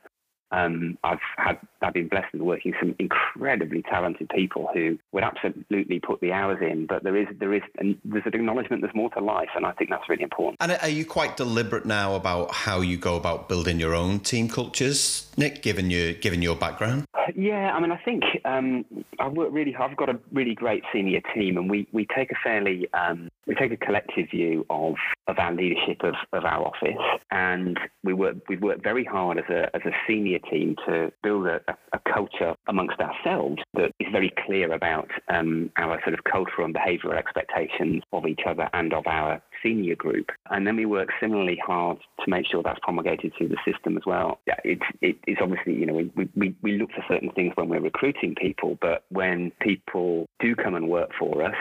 um, 0.51 0.99
I've 1.03 1.19
had 1.37 1.59
I've 1.83 1.95
been 1.95 2.09
blessed 2.09 2.33
with 2.33 2.43
working 2.43 2.73
with 2.73 2.81
some 2.81 2.95
incredibly 2.99 3.83
talented 3.83 4.29
people 4.29 4.69
who 4.73 4.99
would 5.13 5.25
absolutely 5.25 6.01
put 6.01 6.21
the 6.21 6.33
hours 6.33 6.59
in, 6.61 6.87
but 6.87 7.03
there 7.03 7.17
is 7.17 7.27
there 7.39 7.55
is 7.55 7.63
and 7.79 7.97
there's 8.05 8.25
an 8.27 8.35
acknowledgement 8.35 8.83
there's 8.83 8.95
more 8.95 9.11
to 9.11 9.21
life, 9.21 9.49
and 9.57 9.67
I 9.67 9.73
think 9.73 9.91
that's 9.91 10.09
really 10.09 10.23
important. 10.23 10.57
And 10.61 10.73
are 10.73 10.89
you 10.89 11.05
quite 11.05 11.37
deliberate 11.37 11.87
now 11.87 12.15
about 12.15 12.53
how 12.53 12.81
you 12.81 12.97
go 12.97 13.17
about 13.17 13.49
building 13.49 13.81
your 13.81 13.95
own 13.95 14.21
team 14.21 14.49
cultures, 14.49 15.31
Nick? 15.37 15.63
Given 15.63 15.91
your 15.91 16.13
given 16.15 16.43
your 16.43 16.57
background. 16.57 17.07
Yeah, 17.35 17.73
I 17.75 17.81
mean, 17.81 17.91
I 17.91 17.99
think 17.99 18.23
um, 18.45 18.85
I 19.19 19.29
work 19.29 19.49
really. 19.53 19.75
I've 19.75 19.97
got 19.97 20.09
a 20.09 20.19
really 20.33 20.55
great 20.55 20.85
senior 20.93 21.21
team, 21.35 21.57
and 21.59 21.69
we, 21.69 21.89
we 21.93 22.07
take 22.17 22.31
a 22.31 22.37
fairly 22.43 22.89
um, 22.95 23.29
we 23.47 23.55
take 23.55 23.73
a 23.73 23.77
collective 23.77 24.31
view 24.31 24.65
of, 24.71 24.95
of 25.29 25.39
our 25.39 25.53
leadership 25.53 26.03
of, 26.03 26.15
of 26.33 26.45
our 26.45 26.67
office, 26.67 27.21
and 27.31 27.79
we 28.05 28.13
work 28.13 28.37
we 28.49 28.57
work 28.57 28.83
very 28.83 29.05
hard 29.05 29.39
as 29.39 29.45
a 29.51 29.75
as 29.75 29.83
a 29.85 29.93
senior 30.07 30.39
team 30.51 30.77
to 30.87 31.13
build 31.23 31.47
a, 31.47 31.61
a 31.93 31.99
culture 32.13 32.55
amongst 32.69 33.01
ourselves 33.01 33.59
that 33.75 33.93
is 34.01 34.07
very 34.13 34.33
clear 34.47 34.73
about 34.73 35.11
um, 35.29 35.71
our 35.77 36.01
sort 36.05 36.15
of 36.15 36.25
cultural 36.25 36.65
and 36.65 36.75
behavioural 36.75 37.17
expectations 37.17 38.03
of 38.13 38.27
each 38.27 38.41
other 38.47 38.69
and 38.73 38.93
of 38.93 39.07
our 39.07 39.43
senior 39.63 39.97
group. 39.97 40.31
And 40.51 40.67
then 40.67 40.77
we 40.77 40.87
work 40.87 41.09
similarly 41.21 41.59
hard 41.65 41.99
to 42.25 42.31
make 42.31 42.47
sure 42.47 42.63
that's 42.63 42.81
promulgated 42.83 43.33
through 43.37 43.49
the 43.49 43.59
system 43.71 43.97
as 43.97 44.05
well. 44.07 44.41
Yeah, 44.47 44.57
it's, 44.65 44.83
it, 45.01 45.17
it's 45.27 45.41
obviously, 45.43 45.75
you 45.75 45.87
know, 45.87 45.95
we, 45.95 46.29
we, 46.35 46.55
we 46.63 46.79
look 46.79 46.91
for 46.91 47.05
certain 47.09 47.31
things 47.33 47.53
when 47.57 47.69
we're 47.69 47.81
recruiting 47.81 48.35
people, 48.35 48.79
but 48.81 49.05
when 49.11 49.53
people 49.61 50.27
do 50.41 50.55
come 50.55 50.75
and 50.75 50.89
work 50.89 51.11
for 51.19 51.43
us, 51.43 51.55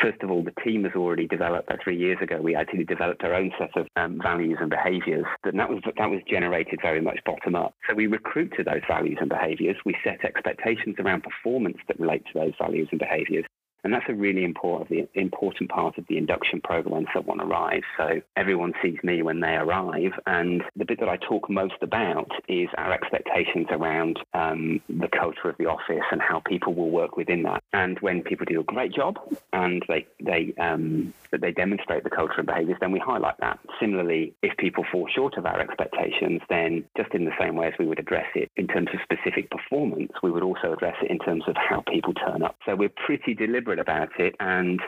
first 0.00 0.22
of 0.22 0.30
all, 0.30 0.42
the 0.42 0.54
team 0.62 0.84
has 0.84 0.92
already 0.94 1.26
developed, 1.26 1.68
that 1.68 1.82
three 1.82 1.96
years 1.96 2.18
ago, 2.20 2.40
we 2.40 2.54
actually 2.54 2.84
developed 2.84 3.22
our 3.24 3.34
own 3.34 3.52
set 3.58 3.76
of 3.76 3.86
um, 3.96 4.20
values 4.22 4.58
and 4.60 4.70
behaviours. 4.70 5.26
And 5.44 5.58
that 5.58 5.68
was, 5.68 5.82
that 5.84 6.10
was 6.10 6.20
generated 6.28 6.80
very 6.82 7.00
much 7.00 7.18
bottom 7.24 7.54
up. 7.54 7.74
So 7.88 7.94
we 7.94 8.06
recruit 8.06 8.52
to 8.56 8.64
those 8.64 8.82
values 8.88 9.18
and 9.20 9.28
behaviours. 9.28 9.76
We 9.84 9.96
set 10.04 10.24
expectations 10.24 10.96
around 10.98 11.22
performance 11.22 11.78
that 11.88 12.00
relate 12.00 12.24
to 12.32 12.38
those 12.38 12.52
values 12.58 12.88
and 12.90 13.00
behaviours. 13.00 13.44
And 13.86 13.94
that's 13.94 14.08
a 14.08 14.14
really 14.14 14.42
important, 14.42 15.08
important 15.14 15.70
part 15.70 15.96
of 15.96 16.04
the 16.08 16.18
induction 16.18 16.60
program 16.60 16.92
when 16.92 17.06
someone 17.14 17.40
arrives. 17.40 17.84
So 17.96 18.20
everyone 18.34 18.72
sees 18.82 18.98
me 19.04 19.22
when 19.22 19.38
they 19.38 19.54
arrive. 19.54 20.10
And 20.26 20.64
the 20.74 20.84
bit 20.84 20.98
that 20.98 21.08
I 21.08 21.16
talk 21.18 21.48
most 21.48 21.76
about 21.82 22.28
is 22.48 22.68
our 22.78 22.92
expectations 22.92 23.68
around 23.70 24.18
um, 24.34 24.80
the 24.88 25.06
culture 25.06 25.48
of 25.48 25.56
the 25.58 25.66
office 25.66 26.02
and 26.10 26.20
how 26.20 26.40
people 26.40 26.74
will 26.74 26.90
work 26.90 27.16
within 27.16 27.44
that. 27.44 27.62
And 27.72 27.96
when 28.00 28.22
people 28.22 28.44
do 28.44 28.58
a 28.58 28.64
great 28.64 28.92
job 28.92 29.20
and 29.52 29.84
they, 29.86 30.04
they, 30.20 30.52
um, 30.58 31.14
they 31.30 31.52
demonstrate 31.52 32.02
the 32.02 32.10
culture 32.10 32.38
and 32.38 32.46
behaviors, 32.48 32.78
then 32.80 32.90
we 32.90 32.98
highlight 32.98 33.38
that. 33.38 33.60
Similarly, 33.78 34.34
if 34.42 34.56
people 34.56 34.84
fall 34.90 35.06
short 35.14 35.36
of 35.36 35.46
our 35.46 35.60
expectations, 35.60 36.40
then 36.48 36.84
just 36.96 37.14
in 37.14 37.24
the 37.24 37.36
same 37.40 37.54
way 37.54 37.68
as 37.68 37.74
we 37.78 37.86
would 37.86 38.00
address 38.00 38.26
it 38.34 38.50
in 38.56 38.66
terms 38.66 38.88
of 38.92 38.98
specific 39.04 39.48
performance, 39.48 40.10
we 40.24 40.32
would 40.32 40.42
also 40.42 40.72
address 40.72 40.96
it 41.04 41.10
in 41.12 41.20
terms 41.20 41.44
of 41.46 41.54
how 41.56 41.84
people 41.86 42.14
turn 42.14 42.42
up. 42.42 42.56
So 42.66 42.74
we're 42.74 42.88
pretty 42.88 43.32
deliberate 43.32 43.75
about 43.78 44.18
it, 44.18 44.34
and 44.40 44.80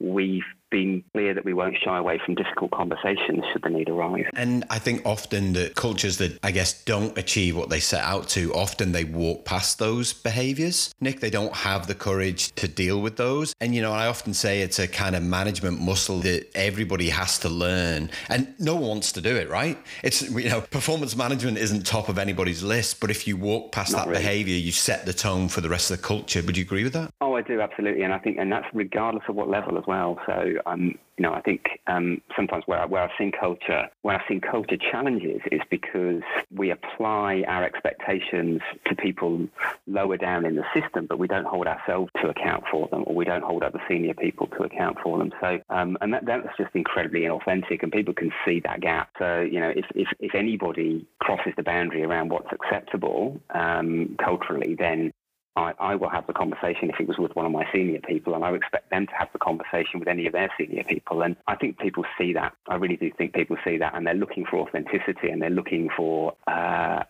we've 0.00 0.42
been 0.70 1.04
clear 1.12 1.32
that 1.32 1.44
we 1.44 1.54
won't 1.54 1.76
shy 1.84 1.96
away 1.98 2.20
from 2.24 2.34
difficult 2.34 2.72
conversations 2.72 3.44
should 3.52 3.62
the 3.62 3.70
need 3.70 3.88
arise. 3.88 4.24
And 4.34 4.64
I 4.70 4.80
think 4.80 5.02
often 5.06 5.52
that 5.52 5.76
cultures 5.76 6.18
that 6.18 6.36
I 6.42 6.50
guess 6.50 6.82
don't 6.82 7.16
achieve 7.16 7.56
what 7.56 7.68
they 7.68 7.78
set 7.78 8.02
out 8.02 8.28
to, 8.30 8.52
often 8.52 8.90
they 8.90 9.04
walk 9.04 9.44
past 9.44 9.78
those 9.78 10.12
behaviors. 10.12 10.92
Nick, 11.00 11.20
they 11.20 11.30
don't 11.30 11.54
have 11.54 11.86
the 11.86 11.94
courage 11.94 12.52
to 12.56 12.66
deal 12.66 13.00
with 13.00 13.16
those. 13.16 13.54
And, 13.60 13.72
you 13.72 13.82
know, 13.82 13.92
I 13.92 14.08
often 14.08 14.34
say 14.34 14.62
it's 14.62 14.80
a 14.80 14.88
kind 14.88 15.14
of 15.14 15.22
management 15.22 15.80
muscle 15.80 16.18
that 16.20 16.50
everybody 16.56 17.08
has 17.10 17.38
to 17.40 17.48
learn. 17.48 18.10
And 18.28 18.52
no 18.58 18.74
one 18.74 18.88
wants 18.88 19.12
to 19.12 19.20
do 19.20 19.36
it, 19.36 19.48
right? 19.48 19.78
It's, 20.02 20.28
you 20.28 20.48
know, 20.48 20.60
performance 20.60 21.14
management 21.16 21.56
isn't 21.56 21.86
top 21.86 22.08
of 22.08 22.18
anybody's 22.18 22.64
list, 22.64 23.00
but 23.00 23.12
if 23.12 23.28
you 23.28 23.36
walk 23.36 23.70
past 23.70 23.92
Not 23.92 24.06
that 24.06 24.10
really. 24.10 24.22
behavior, 24.22 24.56
you 24.56 24.72
set 24.72 25.06
the 25.06 25.12
tone 25.12 25.48
for 25.48 25.60
the 25.60 25.68
rest 25.68 25.92
of 25.92 25.98
the 25.98 26.02
culture. 26.02 26.42
Would 26.42 26.56
you 26.56 26.64
agree 26.64 26.82
with 26.82 26.94
that? 26.94 27.12
I 27.36 27.42
do, 27.42 27.60
absolutely. 27.60 28.02
And 28.02 28.12
I 28.12 28.18
think, 28.18 28.38
and 28.38 28.50
that's 28.50 28.66
regardless 28.72 29.24
of 29.28 29.34
what 29.34 29.48
level 29.48 29.78
as 29.78 29.84
well. 29.86 30.18
So, 30.26 30.54
um, 30.66 30.98
you 31.16 31.22
know, 31.22 31.32
I 31.32 31.40
think 31.40 31.62
um, 31.86 32.20
sometimes 32.34 32.64
where, 32.66 32.86
where 32.86 33.02
I've 33.02 33.16
seen 33.16 33.30
culture, 33.30 33.88
where 34.02 34.16
I've 34.16 34.26
seen 34.28 34.40
culture 34.40 34.76
challenges 34.76 35.40
is 35.52 35.60
because 35.70 36.22
we 36.54 36.70
apply 36.70 37.44
our 37.46 37.62
expectations 37.64 38.60
to 38.86 38.96
people 38.96 39.46
lower 39.86 40.16
down 40.16 40.44
in 40.44 40.56
the 40.56 40.64
system, 40.74 41.06
but 41.06 41.18
we 41.18 41.28
don't 41.28 41.46
hold 41.46 41.66
ourselves 41.66 42.10
to 42.20 42.28
account 42.28 42.64
for 42.70 42.88
them, 42.88 43.04
or 43.06 43.14
we 43.14 43.24
don't 43.24 43.44
hold 43.44 43.62
other 43.62 43.80
senior 43.88 44.14
people 44.14 44.48
to 44.48 44.64
account 44.64 44.98
for 45.02 45.18
them. 45.18 45.32
So, 45.40 45.60
um, 45.70 45.96
and 46.00 46.12
that, 46.12 46.26
that's 46.26 46.48
just 46.58 46.74
incredibly 46.74 47.20
inauthentic, 47.20 47.82
and 47.82 47.92
people 47.92 48.14
can 48.14 48.32
see 48.44 48.60
that 48.60 48.80
gap. 48.80 49.10
So, 49.18 49.40
you 49.40 49.60
know, 49.60 49.72
if, 49.74 49.86
if, 49.94 50.08
if 50.18 50.34
anybody 50.34 51.06
crosses 51.20 51.52
the 51.56 51.62
boundary 51.62 52.02
around 52.02 52.30
what's 52.30 52.52
acceptable 52.52 53.40
um, 53.54 54.16
culturally, 54.22 54.74
then 54.74 55.12
I, 55.56 55.72
I, 55.78 55.94
will 55.94 56.08
have 56.08 56.26
the 56.26 56.32
conversation 56.32 56.90
if 56.90 56.98
it 56.98 57.06
was 57.06 57.18
with 57.18 57.36
one 57.36 57.46
of 57.46 57.52
my 57.52 57.64
senior 57.72 58.00
people, 58.00 58.34
and 58.34 58.44
I 58.44 58.50
would 58.50 58.60
expect 58.60 58.90
them 58.90 59.06
to 59.06 59.12
have 59.16 59.28
the 59.32 59.38
conversation 59.38 60.00
with 60.00 60.08
any 60.08 60.26
of 60.26 60.32
their 60.32 60.50
senior 60.58 60.82
people. 60.82 61.22
And 61.22 61.36
I 61.46 61.54
think 61.54 61.78
people 61.78 62.04
see 62.18 62.32
that. 62.32 62.54
I 62.68 62.74
really 62.74 62.96
do 62.96 63.10
think 63.16 63.34
people 63.34 63.56
see 63.64 63.78
that, 63.78 63.94
and 63.94 64.06
they're 64.06 64.14
looking 64.14 64.44
for 64.46 64.58
authenticity, 64.58 65.28
and 65.30 65.40
they're 65.40 65.50
looking 65.50 65.90
for 65.96 66.34
uh, 66.48 67.04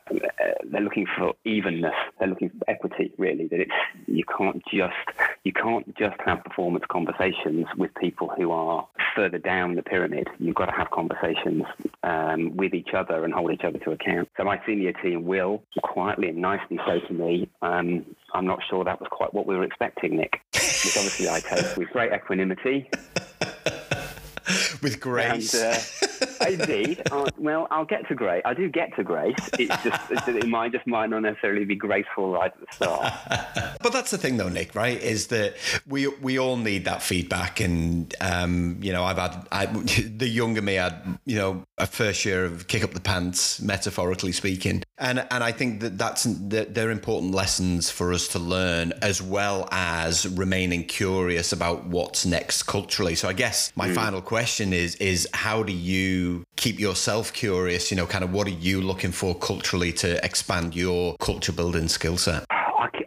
they're 0.65 0.83
looking 0.83 1.07
for 1.17 1.35
evenness. 1.45 1.95
They're 2.19 2.29
looking 2.29 2.51
for 2.51 2.69
equity. 2.69 3.13
Really, 3.17 3.47
that 3.49 3.61
it's 3.61 3.73
you 4.07 4.25
can't 4.25 4.63
just 4.67 4.95
you 5.45 5.53
can't 5.53 5.95
just 5.97 6.17
have 6.25 6.43
performance 6.43 6.85
conversations 6.91 7.67
with 7.77 7.95
people 8.01 8.33
who 8.35 8.51
are 8.51 8.89
further 9.15 9.39
down 9.39 9.75
the 9.75 9.83
pyramid. 9.83 10.27
You've 10.39 10.55
got 10.55 10.67
to 10.67 10.73
have 10.73 10.91
conversations 10.91 11.65
um, 12.03 12.57
with 12.57 12.73
each 12.73 12.95
other 12.95 13.25
and 13.25 13.35
hold 13.35 13.53
each 13.53 13.63
other 13.63 13.79
to 13.81 13.91
account. 13.93 14.31
So 14.39 14.45
my 14.45 14.59
senior 14.67 14.95
team 14.95 15.25
will 15.25 15.63
quietly 15.83 16.31
and 16.31 16.39
nicely 16.39 16.81
say 16.87 17.01
to 17.01 17.13
me. 17.13 17.51
Um, 17.61 18.07
I'm 18.33 18.47
not 18.47 18.61
sure 18.69 18.85
that 18.85 18.99
was 19.01 19.09
quite 19.11 19.35
what 19.35 19.47
we 19.47 19.55
were 19.55 19.65
expecting, 19.65 20.17
Nick. 20.17 20.41
Which 20.55 20.97
obviously 20.97 21.29
I 21.29 21.41
take 21.41 21.77
with 21.77 21.91
great 21.91 22.13
equanimity. 22.13 22.89
with 24.83 24.99
grace. 24.99 25.55
And, 25.55 25.75
uh, 26.23 26.24
indeed. 26.49 27.03
Uh, 27.11 27.31
well, 27.39 27.67
I'll 27.71 27.85
get 27.85 28.07
to 28.09 28.15
grace. 28.15 28.43
I 28.45 28.55
do 28.55 28.69
get 28.69 28.95
to 28.97 29.05
grace. 29.05 29.35
It's 29.59 29.83
just 29.83 30.29
it 30.29 30.47
might 30.47 30.73
just 30.73 30.87
might 30.87 31.11
not 31.11 31.21
necessarily 31.21 31.65
be 31.65 31.75
graceful 31.75 32.33
right 32.33 32.53
at 32.53 32.61
the 32.61 32.75
start. 32.75 33.79
but 33.83 33.93
that's 33.93 34.11
the 34.11 34.19
thing, 34.19 34.37
though, 34.37 34.49
Nick. 34.49 34.75
Right? 34.75 35.01
Is 35.01 35.29
that 35.29 35.55
we 35.87 36.09
we 36.09 36.39
all 36.39 36.57
need 36.57 36.85
that 36.87 37.03
feedback, 37.03 37.61
and 37.61 38.15
um, 38.21 38.79
you 38.81 38.93
know, 38.93 39.05
I've 39.05 39.19
had 39.19 39.47
I, 39.53 39.67
the 40.17 40.29
younger 40.29 40.63
me 40.63 40.75
had 40.75 41.19
you 41.25 41.37
know 41.37 41.65
a 41.79 41.87
first 41.87 42.25
year 42.25 42.45
of 42.45 42.67
kick 42.69 42.85
up 42.85 42.93
the 42.93 43.01
pants, 43.01 43.61
metaphorically 43.61 44.33
speaking, 44.33 44.83
and 44.99 45.27
and 45.31 45.45
I 45.45 45.53
think 45.53 45.81
that 45.81 45.99
that's 45.99 46.25
that 46.25 46.75
they're 46.75 46.91
important 46.91 47.35
lessons 47.35 47.91
for 47.91 48.13
us 48.13 48.29
to 48.29 48.39
learn, 48.39 48.93
as 49.03 49.23
well 49.23 49.69
as 49.71 50.27
remaining 50.27 50.85
curious 50.85 51.53
about 51.53 51.87
what's 51.87 52.27
next 52.27 52.65
culturally. 52.65 53.15
So 53.15 53.29
I 53.29 53.33
guess 53.33 53.73
my 53.77 53.89
mm. 53.89 53.95
final 53.95 54.21
question 54.21 54.73
is 54.73 54.97
is 54.97 55.29
how 55.33 55.63
do 55.63 55.73
you 55.73 56.34
keep 56.57 56.81
yourself 56.81 57.33
curious? 57.33 57.91
You 57.91 57.97
know, 57.97 58.07
kind 58.07 58.25
of 58.25 58.33
what 58.33 58.47
are 58.47 58.51
you 58.51 58.81
looking 58.81 59.13
for 59.13 59.35
culturally 59.35 59.93
to 59.95 60.25
expand 60.25 60.75
your 60.75 61.17
culture 61.21 61.53
building 61.53 61.89
skill 61.89 62.17
set? 62.17 62.45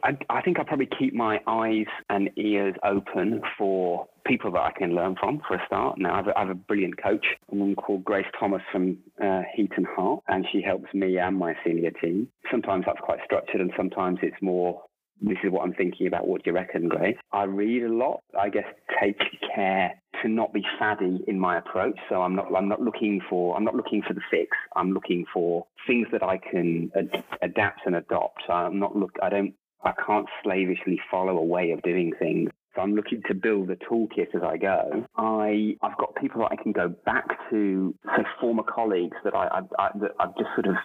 I, 0.07 0.17
I, 0.29 0.41
think 0.41 0.57
I 0.57 0.63
probably 0.63 0.87
keep 0.97 1.13
my 1.13 1.41
eyes 1.47 1.87
and 2.09 2.29
ears 2.37 2.75
open 2.83 3.41
for 3.57 4.07
people 4.25 4.51
that 4.51 4.61
I 4.61 4.71
can 4.71 4.95
learn 4.95 5.15
from 5.19 5.41
for 5.45 5.55
a 5.55 5.65
start. 5.65 5.97
Now, 5.97 6.13
I 6.13 6.17
have 6.17 6.27
a, 6.27 6.37
I 6.37 6.39
have 6.41 6.49
a 6.49 6.55
brilliant 6.55 7.01
coach, 7.01 7.25
a 7.51 7.55
woman 7.55 7.75
called 7.75 8.05
Grace 8.05 8.25
Thomas 8.39 8.61
from 8.71 8.97
uh, 9.21 9.41
Heat 9.53 9.71
and 9.75 9.85
Heart, 9.85 10.23
and 10.29 10.45
she 10.51 10.61
helps 10.61 10.93
me 10.93 11.17
and 11.17 11.37
my 11.37 11.55
senior 11.65 11.91
team. 11.91 12.29
Sometimes 12.49 12.85
that's 12.85 13.01
quite 13.01 13.19
structured, 13.25 13.59
and 13.59 13.71
sometimes 13.75 14.19
it's 14.21 14.41
more 14.41 14.81
this 15.19 15.37
is 15.43 15.51
what 15.51 15.63
I'm 15.63 15.73
thinking 15.73 16.07
about. 16.07 16.27
What 16.27 16.43
do 16.43 16.51
you 16.51 16.55
reckon, 16.55 16.87
Grace? 16.87 17.17
I 17.31 17.43
read 17.43 17.83
a 17.83 17.91
lot. 17.91 18.21
I 18.39 18.49
guess 18.49 18.65
take 19.01 19.17
care 19.53 19.91
to 20.21 20.29
not 20.29 20.53
be 20.53 20.63
faddy 20.79 21.23
in 21.27 21.39
my 21.39 21.57
approach. 21.57 21.97
So 22.09 22.21
I'm 22.21 22.35
not 22.35 22.47
I'm 22.55 22.67
not 22.67 22.81
looking 22.81 23.21
for 23.29 23.55
I'm 23.55 23.63
not 23.63 23.75
looking 23.75 24.01
for 24.07 24.13
the 24.13 24.21
fix. 24.29 24.55
I'm 24.75 24.91
looking 24.91 25.25
for 25.33 25.65
things 25.85 26.07
that 26.11 26.23
I 26.23 26.37
can 26.37 26.91
ad- 26.95 27.23
adapt 27.41 27.81
and 27.85 27.95
adopt. 27.95 28.43
I'm 28.49 28.79
not 28.79 28.95
look 28.95 29.11
I 29.21 29.29
don't 29.29 29.53
I 29.83 29.93
can't 30.05 30.27
slavishly 30.43 30.99
follow 31.09 31.37
a 31.37 31.43
way 31.43 31.71
of 31.71 31.81
doing 31.81 32.13
things. 32.19 32.49
So 32.75 32.81
I'm 32.81 32.93
looking 32.93 33.23
to 33.27 33.33
build 33.33 33.69
a 33.71 33.75
toolkit 33.75 34.35
as 34.35 34.43
I 34.43 34.57
go. 34.57 35.05
I 35.15 35.75
I've 35.81 35.97
got 35.97 36.15
people 36.15 36.41
that 36.41 36.51
I 36.51 36.61
can 36.61 36.71
go 36.71 36.89
back 37.05 37.25
to, 37.49 37.95
so 38.05 38.23
former 38.39 38.63
colleagues 38.63 39.17
that 39.23 39.33
I, 39.33 39.47
I, 39.47 39.59
I 39.79 39.89
that 40.01 40.11
I've 40.19 40.35
just 40.37 40.49
sort 40.55 40.67
of 40.67 40.75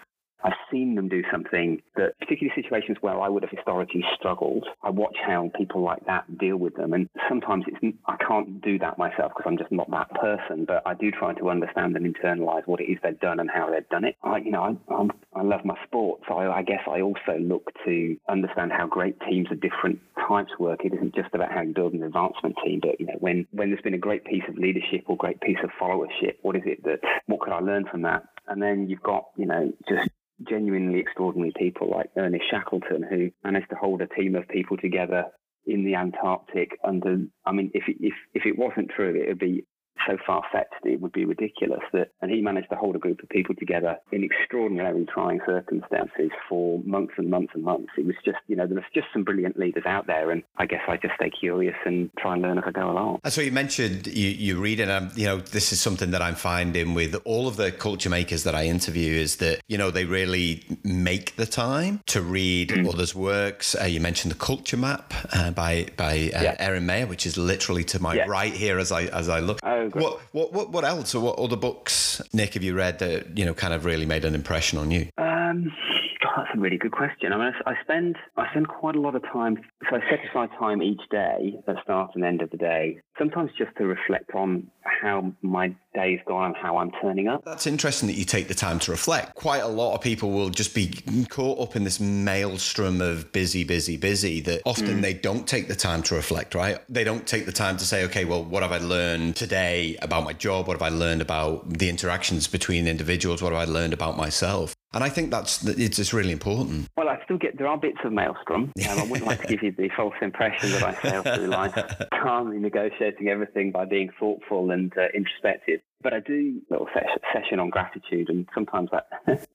I've 0.45 0.53
seen 0.71 0.95
them 0.95 1.09
do 1.09 1.23
something 1.31 1.81
that, 1.97 2.19
particularly 2.19 2.61
situations 2.61 2.99
where 3.01 3.19
I 3.21 3.29
would 3.29 3.43
have 3.43 3.51
historically 3.51 4.05
struggled, 4.15 4.67
I 4.83 4.91
watch 4.91 5.17
how 5.25 5.51
people 5.57 5.83
like 5.83 6.05
that 6.07 6.39
deal 6.39 6.57
with 6.57 6.75
them. 6.75 6.93
And 6.93 7.09
sometimes 7.29 7.65
it's, 7.67 7.97
I 8.07 8.17
can't 8.17 8.61
do 8.61 8.79
that 8.79 8.99
myself 8.99 9.33
because 9.37 9.45
I'm 9.47 9.59
just 9.59 9.73
not 9.73 9.91
that 9.91 10.11
person, 10.15 10.65
but 10.65 10.83
I 10.87 10.95
do 10.95 11.11
try 11.11 11.35
to 11.35 11.51
understand 11.51 11.97
and 11.97 12.15
internalize 12.15 12.67
what 12.67 12.81
it 12.81 12.85
is 12.85 12.99
they've 13.03 13.19
done 13.21 13.41
and 13.41 13.51
how 13.51 13.71
they've 13.71 13.89
done 13.89 14.05
it. 14.05 14.17
I, 14.23 14.39
you 14.39 14.51
know, 14.51 14.63
I, 14.63 14.95
I'm, 14.95 15.11
i 15.35 15.43
love 15.43 15.65
my 15.65 15.77
sport, 15.85 16.21
so 16.29 16.35
I, 16.35 16.59
I 16.59 16.63
guess 16.63 16.81
I 16.89 17.01
also 17.01 17.39
look 17.41 17.71
to 17.85 18.17
understand 18.29 18.73
how 18.73 18.87
great 18.87 19.17
teams 19.29 19.49
of 19.51 19.61
different 19.61 20.01
types 20.29 20.53
work. 20.59 20.85
It 20.85 20.95
isn't 20.95 21.15
just 21.15 21.35
about 21.35 21.53
how 21.53 21.63
you 21.63 21.73
build 21.73 21.95
an 21.95 22.03
advancement 22.03 22.57
team, 22.65 22.81
but, 22.83 23.01
you 23.01 23.07
know, 23.07 23.17
when, 23.19 23.47
when 23.53 23.71
there's 23.71 23.83
been 23.83 23.95
a 23.95 23.99
great 23.99 24.25
piece 24.25 24.45
of 24.49 24.57
leadership 24.57 25.05
or 25.07 25.17
great 25.17 25.41
piece 25.41 25.59
of 25.63 25.71
followership, 25.81 26.37
what 26.43 26.57
is 26.57 26.63
it 26.67 26.83
that, 26.85 27.01
what 27.27 27.41
could 27.41 27.53
I 27.53 27.61
learn 27.61 27.87
from 27.91 28.03
that? 28.03 28.25
And 28.49 28.61
then 28.61 28.89
you've 28.89 29.03
got, 29.03 29.27
you 29.37 29.47
know, 29.47 29.73
just 29.89 30.09
genuinely 30.53 31.01
extraordinary 31.01 31.53
people 31.57 31.89
like 31.89 32.11
Ernest 32.17 32.45
Shackleton, 32.51 33.03
who 33.03 33.31
managed 33.43 33.71
to 33.71 33.77
hold 33.77 34.03
a 34.03 34.07
team 34.07 34.35
of 34.35 34.47
people 34.49 34.77
together 34.77 35.25
in 35.65 35.85
the 35.85 35.95
Antarctic 35.95 36.73
under, 36.85 37.25
I 37.47 37.53
mean, 37.53 37.71
if, 37.73 37.85
if, 37.89 38.13
if 38.35 38.45
it 38.45 38.59
wasn't 38.59 38.91
true, 38.95 39.15
it 39.15 39.29
would 39.29 39.39
be 39.39 39.65
so 40.07 40.17
far 40.27 40.43
fetched 40.53 40.73
it 40.85 41.01
would 41.01 41.13
be 41.13 41.25
ridiculous 41.25 41.81
that 41.93 42.11
and 42.21 42.31
he 42.31 42.41
managed 42.41 42.71
to 42.71 42.77
hold 42.77 42.97
a 42.97 42.99
group 42.99 43.23
of 43.23 43.29
people 43.29 43.55
together 43.55 43.97
in 44.11 44.25
extraordinarily 44.25 45.07
trying 45.13 45.41
circumstances 45.47 46.31
for 46.49 46.81
months 46.85 47.15
and 47.17 47.31
months 47.31 47.53
and 47.55 47.65
months. 47.65 47.91
It 47.97 48.07
was 48.07 48.17
just 48.25 48.39
you 48.49 48.57
know 48.57 48.67
there 48.67 48.77
was 48.77 48.85
just 48.95 49.07
some 49.13 49.25
brilliant 49.25 49.59
leaders 49.59 49.85
out 49.87 50.07
there 50.07 50.31
and 50.31 50.43
I 50.57 50.67
guess 50.67 50.83
I 50.89 50.97
just 50.97 51.15
stay 51.17 51.31
curious 51.31 51.77
and 51.85 52.11
try 52.19 52.35
and 52.35 52.43
learn 52.43 52.59
as 52.59 52.65
I 52.67 52.71
go 52.71 52.91
along. 52.91 53.21
And 53.25 53.33
so 53.33 53.41
you 53.41 53.53
mentioned 53.53 54.07
you, 54.07 54.29
you 54.29 54.61
read 54.61 54.81
and 54.81 54.91
um, 54.91 55.11
you 55.15 55.27
know 55.27 55.39
this 55.39 55.73
is 55.73 55.81
something 55.81 56.11
that 56.11 56.23
I'm 56.23 56.35
finding 56.35 56.95
with 56.95 57.15
all 57.25 57.49
of 57.49 57.57
the 57.57 57.73
culture 57.73 58.11
makers 58.11 58.45
that 58.45 58.55
I 58.55 58.67
interview 58.67 59.15
is 59.15 59.37
that 59.37 59.61
you 59.69 59.79
know 59.79 59.91
they 59.91 60.05
really 60.05 60.65
make 60.85 61.37
the 61.37 61.47
time 61.47 62.01
to 62.07 62.23
read 62.23 62.71
mm. 62.71 62.89
others' 62.89 63.15
works. 63.15 63.77
Uh, 63.81 63.85
you 63.85 64.01
mentioned 64.01 64.33
the 64.33 64.39
Culture 64.39 64.77
Map 64.77 65.13
uh, 65.33 65.51
by 65.51 65.87
by 65.97 66.31
uh, 66.35 66.43
yeah. 66.43 66.57
Erin 66.59 66.87
Meyer, 66.87 67.07
which 67.07 67.27
is 67.27 67.37
literally 67.37 67.85
to 67.85 68.01
my 68.01 68.15
yeah. 68.15 68.25
right 68.27 68.53
here 68.53 68.79
as 68.79 68.93
I 68.93 69.05
as 69.05 69.29
I 69.29 69.41
look. 69.41 69.61
Oh, 69.63 69.89
what, 69.95 70.21
what, 70.33 70.53
what, 70.53 70.71
what 70.71 70.85
else 70.85 71.15
or 71.15 71.21
what 71.23 71.39
other 71.39 71.57
books, 71.57 72.21
Nick, 72.33 72.55
have 72.55 72.63
you 72.63 72.75
read 72.75 72.99
that, 73.01 73.37
you 73.37 73.45
know, 73.45 73.55
kind 73.55 73.75
of 73.75 73.85
really 73.85 74.07
made 74.07 74.25
an 74.25 74.35
impression 74.35 74.79
on 74.79 74.91
you? 74.91 75.09
Um, 75.19 75.73
God, 75.73 75.92
that's 76.37 76.49
a 76.55 76.59
really 76.59 76.79
good 76.79 76.93
question. 76.93 77.33
I 77.33 77.37
mean, 77.37 77.53
I 77.67 77.75
spend 77.83 78.17
I 78.37 78.49
spend 78.51 78.69
quite 78.69 78.97
a 78.97 79.01
lot 79.01 79.15
of 79.15 79.23
time. 79.33 79.59
So 79.89 79.97
I 79.97 80.01
set 80.11 80.21
aside 80.29 80.51
time 80.59 80.83
each 80.83 81.01
day 81.11 81.57
at 81.59 81.67
the 81.67 81.83
start 81.83 82.13
and 82.15 82.25
end 82.25 82.43
of 82.43 82.51
the 82.51 82.57
day. 82.57 83.01
Sometimes 83.19 83.51
just 83.59 83.77
to 83.79 83.87
reflect 83.87 84.31
on 84.35 84.69
how 84.83 85.33
my 85.43 85.75
day's 85.95 86.21
gone 86.27 86.47
and 86.47 86.57
how 86.57 86.79
I'm 86.79 86.91
turning 87.03 87.29
up. 87.29 87.45
That's 87.45 87.67
interesting 87.67 88.07
that 88.09 88.15
you 88.15 88.25
take 88.25 88.49
the 88.49 88.55
time 88.55 88.79
to 88.81 88.91
reflect. 88.91 89.35
Quite 89.35 89.63
a 89.63 89.69
lot 89.69 89.95
of 89.95 90.01
people 90.01 90.31
will 90.31 90.51
just 90.51 90.75
be 90.75 90.93
caught 91.29 91.61
up 91.61 91.77
in 91.77 91.85
this 91.85 92.01
maelstrom 92.01 93.01
of 93.01 93.33
busy, 93.33 93.65
busy, 93.65 93.97
busy 93.97 94.41
that 94.43 94.63
often 94.65 94.99
mm. 94.99 95.03
they 95.03 95.15
don't 95.15 95.47
take 95.47 95.69
the 95.69 95.77
time 95.77 96.03
to 96.05 96.15
reflect. 96.15 96.55
Right? 96.55 96.79
They 96.89 97.05
don't 97.05 97.27
take 97.27 97.47
the 97.47 97.53
time 97.53 97.77
to 97.77 97.85
say, 97.85 98.05
okay, 98.05 98.25
well, 98.25 98.45
what 98.45 98.63
have 98.63 98.73
I 98.73 98.79
learned 98.79 99.37
today 99.37 99.97
about 100.03 100.25
my 100.25 100.33
job? 100.33 100.67
What 100.67 100.81
have 100.81 100.83
I 100.83 100.95
learned 100.95 101.23
about 101.23 101.79
the 101.79 101.89
interactions 101.89 102.47
between 102.47 102.87
individuals? 102.87 103.43
What 103.43 103.53
have 103.53 103.69
I 103.69 103.71
learned 103.71 103.93
about 103.93 104.17
myself? 104.17 104.75
And 104.95 105.03
I 105.03 105.09
think 105.09 105.31
that's 105.31 105.65
it's 105.67 105.97
just 105.97 106.13
really 106.13 106.33
important. 106.33 106.89
Well, 106.97 107.09
I 107.09 107.23
still 107.25 107.39
get 107.39 107.57
there 107.59 107.67
are 107.67 107.79
bits 107.79 107.99
of 108.05 108.13
maelstrom. 108.13 108.73
Um, 108.93 108.99
I 108.99 109.05
wouldn't 109.05 109.27
like 109.27 109.41
to 109.43 109.47
give 109.47 109.63
you 109.63 109.73
the 109.73 109.89
false 109.97 110.15
impression 110.21 110.73
that 110.73 110.83
I 110.83 110.93
sail 111.01 111.23
through 111.23 111.47
life 111.47 111.73
calmly 112.23 112.59
negotiating 112.59 113.29
everything 113.29 113.71
by 113.71 113.87
being 113.87 114.11
thoughtful 114.19 114.71
and 114.71 114.93
uh, 114.99 115.07
introspective. 115.15 115.81
But 116.03 116.13
I 116.13 116.21
do 116.21 116.61
a 116.69 116.73
little 116.75 116.89
session 117.33 117.59
on 117.59 117.71
gratitude, 117.71 118.29
and 118.29 118.47
sometimes 118.53 118.91
that 118.91 119.09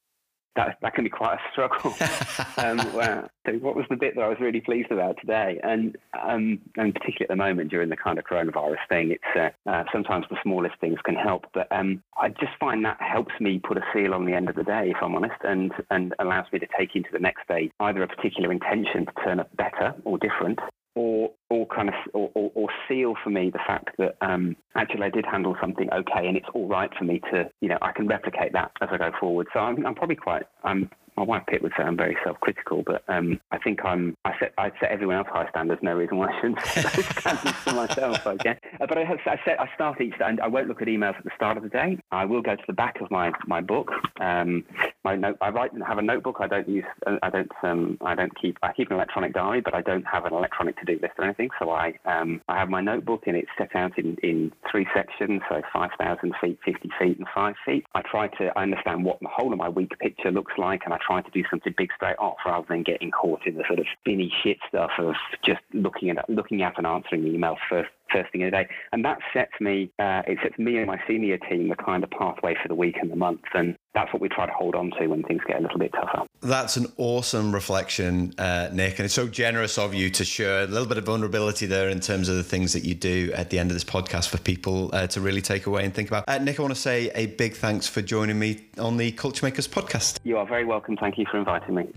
that 0.57 0.77
that 0.81 0.93
can 0.93 1.05
be 1.05 1.09
quite 1.09 1.35
a 1.35 1.51
struggle. 1.51 1.95
um, 2.57 2.77
well, 2.93 3.29
so 3.45 3.53
what 3.53 3.75
was 3.75 3.85
the 3.89 3.95
bit 3.95 4.15
that 4.15 4.21
I 4.21 4.27
was 4.27 4.39
really 4.41 4.59
pleased 4.59 4.91
about 4.91 5.17
today? 5.21 5.59
And 5.63 5.95
um, 6.21 6.59
and 6.75 6.93
particularly 6.93 7.25
at 7.25 7.29
the 7.29 7.35
moment 7.35 7.69
during 7.69 7.89
the 7.89 7.95
kind 7.95 8.19
of 8.19 8.25
coronavirus 8.25 8.83
thing, 8.89 9.11
it's 9.11 9.23
uh, 9.65 9.69
uh, 9.69 9.83
sometimes 9.93 10.25
the 10.29 10.37
smallest 10.43 10.75
things 10.81 10.97
can 11.05 11.15
help. 11.15 11.45
But 11.53 11.71
um, 11.71 12.03
I 12.17 12.29
just 12.29 12.53
find 12.59 12.83
that 12.83 12.97
helps 12.99 13.33
me 13.39 13.59
put 13.59 13.77
a 13.77 13.83
seal 13.93 14.13
on 14.13 14.25
the 14.25 14.33
end 14.33 14.49
of 14.49 14.55
the 14.55 14.63
day, 14.63 14.91
if 14.93 14.97
I'm 15.01 15.15
honest, 15.15 15.39
and 15.43 15.71
and 15.89 16.13
allows 16.19 16.47
me 16.51 16.59
to 16.59 16.67
take 16.77 16.95
into 16.95 17.09
the 17.13 17.19
next 17.19 17.47
day 17.47 17.71
either 17.79 18.03
a 18.03 18.07
particular 18.07 18.51
intention 18.51 19.05
to 19.05 19.11
turn 19.23 19.39
up 19.39 19.55
better 19.55 19.93
or 20.03 20.17
different, 20.17 20.59
or, 23.03 23.15
for 23.23 23.29
me 23.29 23.49
the 23.49 23.59
fact 23.65 23.97
that 23.97 24.15
um, 24.21 24.55
actually 24.75 25.03
I 25.03 25.09
did 25.09 25.25
handle 25.25 25.55
something 25.59 25.89
okay 25.91 26.27
and 26.27 26.37
it's 26.37 26.47
all 26.53 26.67
right 26.67 26.89
for 26.97 27.03
me 27.03 27.21
to 27.31 27.49
you 27.61 27.69
know 27.69 27.77
I 27.81 27.91
can 27.91 28.07
replicate 28.07 28.53
that 28.53 28.71
as 28.81 28.89
I 28.91 28.97
go 28.97 29.11
forward. 29.19 29.47
So 29.53 29.59
I'm, 29.59 29.85
I'm 29.85 29.95
probably 29.95 30.15
quite 30.15 30.43
I'm 30.63 30.89
my 31.17 31.23
wife 31.23 31.43
Pitt 31.47 31.63
would 31.63 31.73
say 31.75 31.83
I'm 31.83 31.97
very 31.97 32.15
self-critical, 32.23 32.83
but 32.85 33.03
um, 33.07 33.41
I 33.51 33.57
think 33.57 33.83
I'm. 33.83 34.15
I 34.23 34.37
set 34.39 34.53
I 34.59 34.69
set 34.79 34.91
everyone 34.91 35.17
else 35.17 35.27
high 35.27 35.49
standards. 35.49 35.81
No 35.81 35.95
reason 35.95 36.17
why 36.17 36.27
I 36.27 36.39
shouldn't 36.39 36.63
set 36.63 36.93
standards 37.19 37.57
for 37.57 37.73
myself. 37.73 38.27
Okay, 38.27 38.55
uh, 38.79 38.85
but 38.87 38.99
I 38.99 39.03
have 39.03 39.17
I 39.25 39.39
set 39.43 39.59
I 39.59 39.67
start 39.73 39.99
each 39.99 40.17
day. 40.19 40.37
I 40.41 40.47
won't 40.47 40.67
look 40.67 40.81
at 40.81 40.87
emails 40.87 41.17
at 41.17 41.23
the 41.23 41.31
start 41.35 41.57
of 41.57 41.63
the 41.63 41.69
day. 41.69 41.97
I 42.11 42.25
will 42.25 42.43
go 42.43 42.55
to 42.55 42.63
the 42.67 42.73
back 42.73 43.01
of 43.01 43.09
my 43.09 43.31
my 43.47 43.61
book. 43.61 43.89
Um, 44.21 44.63
my 45.07 45.15
note. 45.15 45.37
I 45.41 45.49
write 45.49 45.71
have 45.87 45.97
a 45.97 46.01
notebook. 46.01 46.37
I 46.41 46.47
don't 46.47 46.67
use. 46.67 46.83
I 47.23 47.29
don't. 47.29 47.51
Um, 47.63 47.97
I 48.01 48.13
don't 48.13 48.35
keep. 48.39 48.57
I 48.61 48.73
keep 48.73 48.89
an 48.89 48.97
electronic 48.97 49.33
diary, 49.33 49.61
but 49.61 49.73
I 49.73 49.81
don't 49.81 50.05
have 50.05 50.25
an 50.25 50.33
electronic 50.33 50.77
to-do 50.79 50.99
list 51.01 51.13
or 51.17 51.23
anything. 51.23 51.49
So 51.59 51.69
I 51.69 51.93
um, 52.05 52.41
I 52.49 52.57
have 52.57 52.69
my 52.69 52.81
notebook 52.81 53.23
and 53.25 53.37
it's 53.37 53.49
set 53.57 53.73
out 53.75 53.97
in 53.97 54.17
in 54.21 54.51
three 54.69 54.85
sections. 54.93 55.41
So 55.49 55.61
five 55.71 55.91
thousand 55.97 56.33
feet, 56.41 56.59
fifty 56.65 56.89
feet, 56.99 57.17
and 57.17 57.27
five 57.33 57.55
feet. 57.65 57.85
I 57.95 58.01
try 58.01 58.27
to 58.39 58.59
understand 58.59 59.05
what 59.05 59.19
the 59.21 59.29
whole 59.29 59.53
of 59.53 59.57
my 59.57 59.69
week 59.69 59.97
picture 59.99 60.31
looks 60.31 60.53
like, 60.57 60.81
and 60.83 60.93
I 60.93 60.97
try 61.05 61.21
to 61.21 61.31
do 61.31 61.43
something 61.49 61.73
big 61.77 61.89
straight 61.95 62.19
off 62.19 62.37
rather 62.45 62.65
than 62.67 62.83
getting 62.83 63.11
caught 63.11 63.47
in 63.47 63.55
the 63.55 63.63
sort 63.67 63.79
of 63.79 63.85
spinny 63.99 64.31
shit 64.43 64.57
stuff 64.67 64.91
of 64.97 65.15
just 65.45 65.61
looking 65.73 66.09
at 66.09 66.29
looking 66.29 66.61
at 66.63 66.77
and 66.77 66.85
answering 66.85 67.23
emails 67.23 67.57
first 67.69 67.89
first 68.11 68.31
thing 68.31 68.41
in 68.41 68.47
the 68.47 68.51
day. 68.51 68.67
And 68.91 69.03
that 69.05 69.19
sets 69.33 69.53
me, 69.59 69.91
uh, 69.99 70.23
it 70.27 70.39
sets 70.41 70.57
me 70.57 70.77
and 70.77 70.87
my 70.87 70.99
senior 71.07 71.37
team 71.37 71.69
the 71.69 71.75
kind 71.75 72.03
of 72.03 72.09
pathway 72.11 72.55
for 72.61 72.67
the 72.67 72.75
week 72.75 72.95
and 73.01 73.11
the 73.11 73.15
month. 73.15 73.41
And 73.53 73.75
that's 73.93 74.11
what 74.13 74.21
we 74.21 74.29
try 74.29 74.45
to 74.45 74.51
hold 74.51 74.75
on 74.75 74.91
to 74.99 75.07
when 75.07 75.23
things 75.23 75.41
get 75.47 75.57
a 75.57 75.61
little 75.61 75.79
bit 75.79 75.91
tougher. 75.91 76.25
That's 76.41 76.77
an 76.77 76.87
awesome 76.97 77.53
reflection, 77.53 78.33
uh, 78.37 78.69
Nick. 78.71 78.99
And 78.99 79.05
it's 79.05 79.13
so 79.13 79.27
generous 79.27 79.77
of 79.77 79.93
you 79.93 80.09
to 80.11 80.25
share 80.25 80.63
a 80.63 80.67
little 80.67 80.87
bit 80.87 80.97
of 80.97 81.05
vulnerability 81.05 81.65
there 81.65 81.89
in 81.89 81.99
terms 81.99 82.29
of 82.29 82.35
the 82.35 82.43
things 82.43 82.73
that 82.73 82.83
you 82.83 82.95
do 82.95 83.31
at 83.35 83.49
the 83.49 83.59
end 83.59 83.71
of 83.71 83.75
this 83.75 83.83
podcast 83.83 84.29
for 84.29 84.37
people 84.37 84.89
uh, 84.93 85.07
to 85.07 85.21
really 85.21 85.41
take 85.41 85.65
away 85.65 85.83
and 85.83 85.93
think 85.93 86.09
about. 86.09 86.25
Uh, 86.27 86.37
Nick, 86.37 86.59
I 86.59 86.61
want 86.61 86.75
to 86.75 86.79
say 86.79 87.09
a 87.15 87.27
big 87.27 87.55
thanks 87.55 87.87
for 87.87 88.01
joining 88.01 88.37
me 88.37 88.67
on 88.77 88.97
the 88.97 89.11
Culture 89.13 89.45
Makers 89.45 89.67
podcast. 89.67 90.19
You 90.23 90.37
are 90.37 90.45
very 90.45 90.65
welcome. 90.65 90.95
Thank 90.97 91.17
you 91.17 91.25
for 91.29 91.37
inviting 91.37 91.75
me. 91.75 91.87